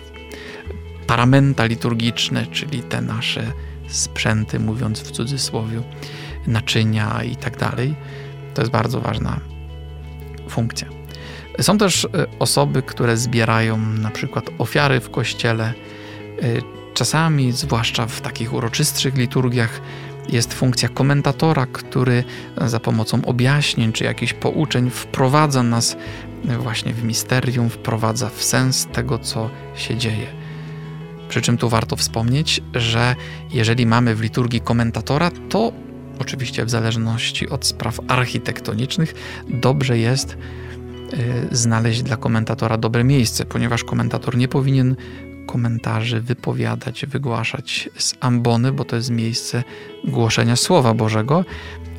paramenta 1.07 1.65
liturgiczne, 1.65 2.47
czyli 2.47 2.83
te 2.83 3.01
nasze 3.01 3.51
sprzęty, 3.87 4.59
mówiąc 4.59 4.99
w 4.99 5.11
cudzysłowie, 5.11 5.81
naczynia 6.47 7.23
i 7.23 7.35
tak 7.35 7.57
dalej. 7.57 7.95
To 8.53 8.61
jest 8.61 8.71
bardzo 8.71 9.01
ważna 9.01 9.39
funkcja. 10.49 10.87
Są 11.61 11.77
też 11.77 12.03
y, 12.03 12.07
osoby, 12.39 12.81
które 12.81 13.17
zbierają 13.17 13.77
na 13.77 14.09
przykład 14.09 14.45
ofiary 14.57 14.99
w 14.99 15.09
kościele. 15.09 15.73
Y, 16.43 16.61
czasami, 16.93 17.51
zwłaszcza 17.51 18.05
w 18.05 18.21
takich 18.21 18.53
uroczystszych 18.53 19.15
liturgiach, 19.15 19.81
jest 20.29 20.53
funkcja 20.53 20.89
komentatora, 20.89 21.65
który 21.65 22.23
za 22.65 22.79
pomocą 22.79 23.25
objaśnień 23.25 23.93
czy 23.93 24.03
jakichś 24.03 24.33
pouczeń 24.33 24.89
wprowadza 24.89 25.63
nas 25.63 25.97
właśnie 26.59 26.93
w 26.93 27.03
misterium, 27.03 27.69
wprowadza 27.69 28.29
w 28.29 28.43
sens 28.43 28.87
tego, 28.91 29.19
co 29.19 29.49
się 29.75 29.97
dzieje. 29.97 30.27
Przy 31.29 31.41
czym 31.41 31.57
tu 31.57 31.69
warto 31.69 31.95
wspomnieć, 31.95 32.61
że 32.75 33.15
jeżeli 33.51 33.85
mamy 33.85 34.15
w 34.15 34.21
liturgii 34.21 34.61
komentatora, 34.61 35.31
to 35.49 35.71
oczywiście 36.19 36.65
w 36.65 36.69
zależności 36.69 37.49
od 37.49 37.65
spraw 37.65 37.99
architektonicznych, 38.07 39.13
dobrze 39.49 39.97
jest 39.97 40.37
y, 41.13 41.47
znaleźć 41.51 42.03
dla 42.03 42.17
komentatora 42.17 42.77
dobre 42.77 43.03
miejsce, 43.03 43.45
ponieważ 43.45 43.83
komentator 43.83 44.37
nie 44.37 44.47
powinien 44.47 44.95
komentarzy 45.47 46.21
wypowiadać, 46.21 47.05
wygłaszać 47.05 47.89
z 47.97 48.15
ambony, 48.19 48.71
bo 48.71 48.85
to 48.85 48.95
jest 48.95 49.09
miejsce 49.09 49.63
głoszenia 50.03 50.55
Słowa 50.55 50.93
Bożego, 50.93 51.45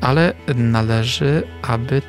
ale 0.01 0.33
należy, 0.55 1.43
aby 1.61 2.01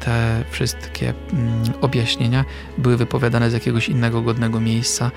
te 0.00 0.44
wszystkie 0.50 1.14
mm, 1.32 1.62
objaśnienia 1.80 2.44
były 2.78 2.96
wypowiadane 2.96 3.50
z 3.50 3.52
jakiegoś 3.52 3.88
innego 3.88 4.22
godnego 4.22 4.60
miejsca, 4.60 5.10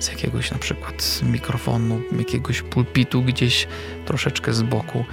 z 0.00 0.08
jakiegoś 0.08 0.50
na 0.50 0.58
przykład 0.58 1.20
mikrofonu, 1.22 2.00
jakiegoś 2.18 2.62
pulpitu 2.62 3.22
gdzieś 3.22 3.68
troszeczkę 4.06 4.52
z 4.52 4.62
boku, 4.62 5.04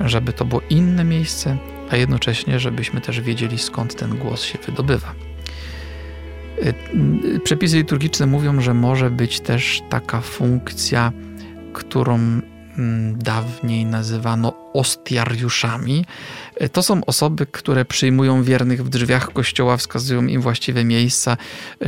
żeby 0.00 0.32
to 0.32 0.44
było 0.44 0.62
inne 0.70 1.04
miejsce, 1.04 1.58
a 1.90 1.96
jednocześnie, 1.96 2.60
żebyśmy 2.60 3.00
też 3.00 3.20
wiedzieli 3.20 3.58
skąd 3.58 3.94
ten 3.94 4.18
głos 4.18 4.42
się 4.42 4.58
wydobywa. 4.66 5.25
Y, 6.58 6.74
y, 7.34 7.40
przepisy 7.40 7.76
liturgiczne 7.76 8.26
mówią, 8.26 8.60
że 8.60 8.74
może 8.74 9.10
być 9.10 9.40
też 9.40 9.82
taka 9.90 10.20
funkcja, 10.20 11.12
którą 11.72 12.40
Mm, 12.78 13.18
dawniej 13.18 13.86
nazywano 13.86 14.72
ostiariuszami. 14.72 16.04
E, 16.56 16.68
to 16.68 16.82
są 16.82 17.04
osoby, 17.04 17.46
które 17.46 17.84
przyjmują 17.84 18.42
wiernych 18.42 18.84
w 18.84 18.88
drzwiach 18.88 19.32
kościoła, 19.32 19.76
wskazują 19.76 20.26
im 20.26 20.40
właściwe 20.40 20.84
miejsca, 20.84 21.36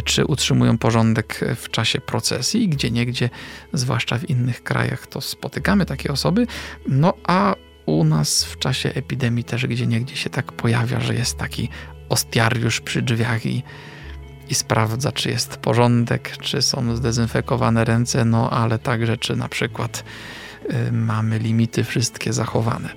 czy 0.05 0.25
utrzymują 0.25 0.79
porządek 0.79 1.41
w 1.57 1.71
czasie 1.71 2.01
procesji, 2.01 2.69
gdzie 2.69 2.91
niegdzie, 2.91 3.31
zwłaszcza 3.73 4.19
w 4.19 4.31
innych 4.31 4.63
krajach, 4.63 5.07
to 5.07 5.21
spotykamy 5.21 5.87
takie 5.87 6.13
osoby. 6.13 6.47
No 6.87 7.15
a 7.27 7.55
u 7.87 8.05
nas 8.05 8.45
w 8.45 8.59
czasie 8.59 8.89
epidemii 8.95 9.45
też 9.45 9.67
gdzie 9.67 9.87
niegdzie 9.87 10.17
się 10.17 10.31
tak 10.31 10.53
pojawia, 10.53 11.01
że 11.01 11.15
jest 11.15 11.39
taki 11.39 11.69
ostiariusz 12.09 12.81
przy 12.81 13.03
drzwiach 13.03 13.47
i 13.47 13.63
i 14.51 14.55
sprawdza, 14.55 15.13
czy 15.13 15.31
jest 15.31 15.57
porządek, 15.57 16.37
czy 16.41 16.63
są 16.63 16.97
zdezynfekowane 16.97 17.85
ręce, 17.85 18.25
no 18.25 18.51
ale 18.51 18.79
także, 18.79 19.17
czy 19.17 19.37
na 19.37 19.49
przykład 19.49 20.05
Y, 20.73 20.93
mamy 20.93 21.39
limity 21.39 21.85
wszystkie 21.85 22.33
zachowane. 22.33 22.89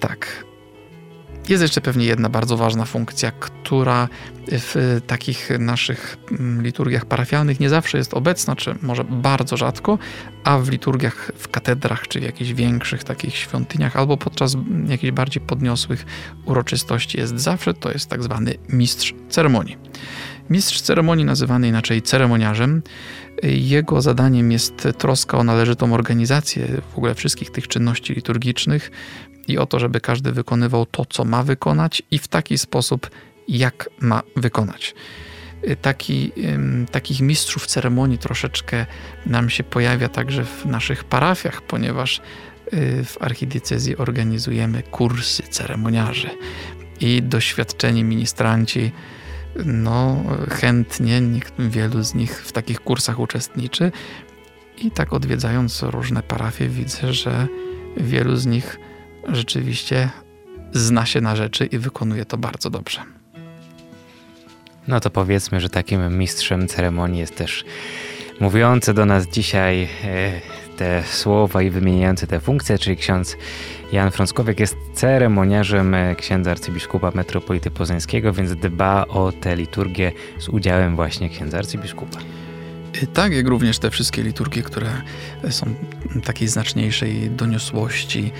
Tak. 0.00 0.44
Jest 1.48 1.62
jeszcze 1.62 1.80
pewnie 1.80 2.06
jedna 2.06 2.28
bardzo 2.28 2.56
ważna 2.56 2.84
funkcja, 2.84 3.30
która 3.30 4.08
w 4.48 5.00
takich 5.06 5.50
naszych 5.58 6.16
mm, 6.30 6.62
liturgiach 6.62 7.04
parafialnych 7.04 7.60
nie 7.60 7.68
zawsze 7.68 7.98
jest 7.98 8.14
obecna, 8.14 8.56
czy 8.56 8.74
może 8.82 9.04
bardzo 9.04 9.56
rzadko, 9.56 9.98
a 10.44 10.58
w 10.58 10.68
liturgiach 10.68 11.30
w 11.36 11.48
katedrach, 11.48 12.08
czy 12.08 12.20
w 12.20 12.22
jakichś 12.22 12.52
większych 12.52 13.04
takich 13.04 13.36
świątyniach, 13.36 13.96
albo 13.96 14.16
podczas 14.16 14.56
jakichś 14.88 15.12
bardziej 15.12 15.42
podniosłych 15.42 16.06
uroczystości 16.44 17.18
jest 17.18 17.38
zawsze, 17.38 17.74
to 17.74 17.92
jest 17.92 18.10
tak 18.10 18.22
zwany 18.22 18.54
mistrz 18.68 19.14
ceremonii. 19.28 19.76
Mistrz 20.50 20.80
ceremonii, 20.80 21.24
nazywany 21.24 21.68
inaczej 21.68 22.02
ceremoniarzem, 22.02 22.82
jego 23.42 24.02
zadaniem 24.02 24.52
jest 24.52 24.88
troska 24.98 25.38
o 25.38 25.44
należytą 25.44 25.94
organizację 25.94 26.66
w 26.92 26.98
ogóle 26.98 27.14
wszystkich 27.14 27.50
tych 27.50 27.68
czynności 27.68 28.14
liturgicznych 28.14 28.90
i 29.48 29.58
o 29.58 29.66
to, 29.66 29.80
żeby 29.80 30.00
każdy 30.00 30.32
wykonywał 30.32 30.86
to, 30.86 31.04
co 31.04 31.24
ma 31.24 31.42
wykonać 31.42 32.02
i 32.10 32.18
w 32.18 32.28
taki 32.28 32.58
sposób, 32.58 33.10
jak 33.48 33.90
ma 34.00 34.22
wykonać. 34.36 34.94
Taki, 35.82 36.32
takich 36.90 37.20
mistrzów 37.20 37.66
ceremonii 37.66 38.18
troszeczkę 38.18 38.86
nam 39.26 39.50
się 39.50 39.64
pojawia 39.64 40.08
także 40.08 40.44
w 40.44 40.66
naszych 40.66 41.04
parafiach, 41.04 41.62
ponieważ 41.62 42.20
y, 42.72 43.04
w 43.04 43.22
archidiecezji 43.22 43.96
organizujemy 43.96 44.82
kursy 44.82 45.42
ceremoniarzy 45.42 46.30
i 47.00 47.22
doświadczeni 47.22 48.04
ministranci 48.04 48.92
no 49.64 50.24
chętnie 50.50 51.22
wielu 51.58 52.02
z 52.02 52.14
nich 52.14 52.42
w 52.42 52.52
takich 52.52 52.80
kursach 52.80 53.18
uczestniczy 53.18 53.92
i 54.78 54.90
tak 54.90 55.12
odwiedzając 55.12 55.82
różne 55.82 56.22
parafie 56.22 56.68
widzę, 56.68 57.12
że 57.12 57.46
wielu 57.96 58.36
z 58.36 58.46
nich 58.46 58.78
rzeczywiście 59.28 60.10
zna 60.72 61.06
się 61.06 61.20
na 61.20 61.36
rzeczy 61.36 61.66
i 61.66 61.78
wykonuje 61.78 62.24
to 62.24 62.36
bardzo 62.36 62.70
dobrze. 62.70 63.00
No 64.88 65.00
to 65.00 65.10
powiedzmy, 65.10 65.60
że 65.60 65.68
takim 65.68 66.18
mistrzem 66.18 66.68
ceremonii 66.68 67.20
jest 67.20 67.36
też 67.36 67.64
mówiący 68.40 68.94
do 68.94 69.06
nas 69.06 69.26
dzisiaj 69.26 69.88
e, 70.04 70.40
te 70.80 71.02
słowa 71.04 71.62
i 71.62 71.70
wymieniający 71.70 72.26
te 72.26 72.40
funkcje, 72.40 72.78
czyli 72.78 72.96
ksiądz 72.96 73.36
Jan 73.92 74.10
Frąckowiak 74.10 74.60
jest 74.60 74.76
ceremoniarzem 74.94 75.94
e, 75.94 76.14
księdza 76.14 76.50
arcybiskupa 76.50 77.10
metropolity 77.14 77.70
poznańskiego, 77.70 78.32
więc 78.32 78.52
dba 78.52 79.06
o 79.06 79.32
tę 79.32 79.56
liturgię 79.56 80.12
z 80.38 80.48
udziałem 80.48 80.96
właśnie 80.96 81.28
księdza 81.28 81.58
arcybiskupa. 81.58 82.18
Tak, 83.12 83.32
jak 83.32 83.46
również 83.46 83.78
te 83.78 83.90
wszystkie 83.90 84.22
liturgie, 84.22 84.62
które 84.62 84.90
są 85.50 85.66
takiej 86.24 86.48
znaczniejszej 86.48 87.30
doniosłości, 87.30 88.32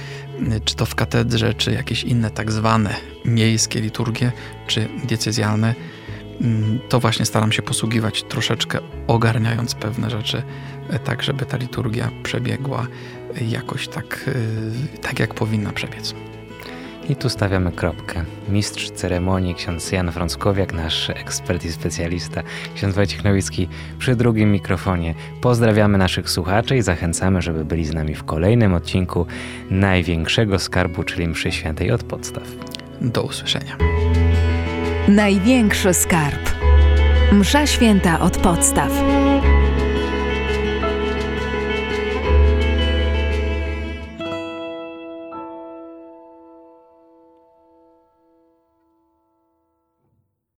czy 0.64 0.76
to 0.76 0.86
w 0.86 0.94
katedrze, 0.94 1.54
czy 1.54 1.72
jakieś 1.72 2.04
inne 2.04 2.30
tak 2.30 2.52
zwane 2.52 2.94
miejskie 3.24 3.80
liturgie, 3.80 4.32
czy 4.66 4.88
diecezjalne, 5.04 5.74
Mm, 6.40 6.78
to 6.88 7.00
właśnie 7.00 7.26
staram 7.26 7.52
się 7.52 7.62
posługiwać 7.62 8.22
troszeczkę 8.22 8.78
ogarniając 9.06 9.74
pewne 9.74 10.10
rzeczy, 10.10 10.38
e, 10.38 10.42
tak 10.98 11.22
żeby 11.22 11.46
ta 11.46 11.56
liturgia 11.56 12.10
przebiegła 12.22 12.86
jakoś 13.40 13.88
tak, 13.88 14.30
e, 14.94 14.98
tak 14.98 15.18
jak 15.20 15.34
powinna 15.34 15.72
przebiec. 15.72 16.14
I 17.08 17.16
tu 17.16 17.28
stawiamy 17.28 17.72
kropkę. 17.72 18.24
Mistrz 18.48 18.90
ceremonii, 18.90 19.54
ksiądz 19.54 19.92
Jan 19.92 20.12
Frąckowiak, 20.12 20.72
nasz 20.72 21.10
ekspert 21.10 21.64
i 21.64 21.72
specjalista, 21.72 22.42
ksiądz 22.74 22.94
Wojciech 22.94 23.24
Nowicki 23.24 23.68
przy 23.98 24.16
drugim 24.16 24.52
mikrofonie. 24.52 25.14
Pozdrawiamy 25.40 25.98
naszych 25.98 26.30
słuchaczy 26.30 26.76
i 26.76 26.82
zachęcamy, 26.82 27.42
żeby 27.42 27.64
byli 27.64 27.84
z 27.84 27.94
nami 27.94 28.14
w 28.14 28.24
kolejnym 28.24 28.74
odcinku 28.74 29.26
największego 29.70 30.58
skarbu, 30.58 31.04
czyli 31.04 31.28
mszy 31.28 31.52
świętej 31.52 31.90
od 31.90 32.02
podstaw. 32.02 32.44
Do 33.00 33.22
usłyszenia. 33.22 33.76
Największy 35.08 35.94
skarb. 35.94 36.50
Msza 37.32 37.66
święta 37.66 38.20
od 38.20 38.36
podstaw. 38.36 39.19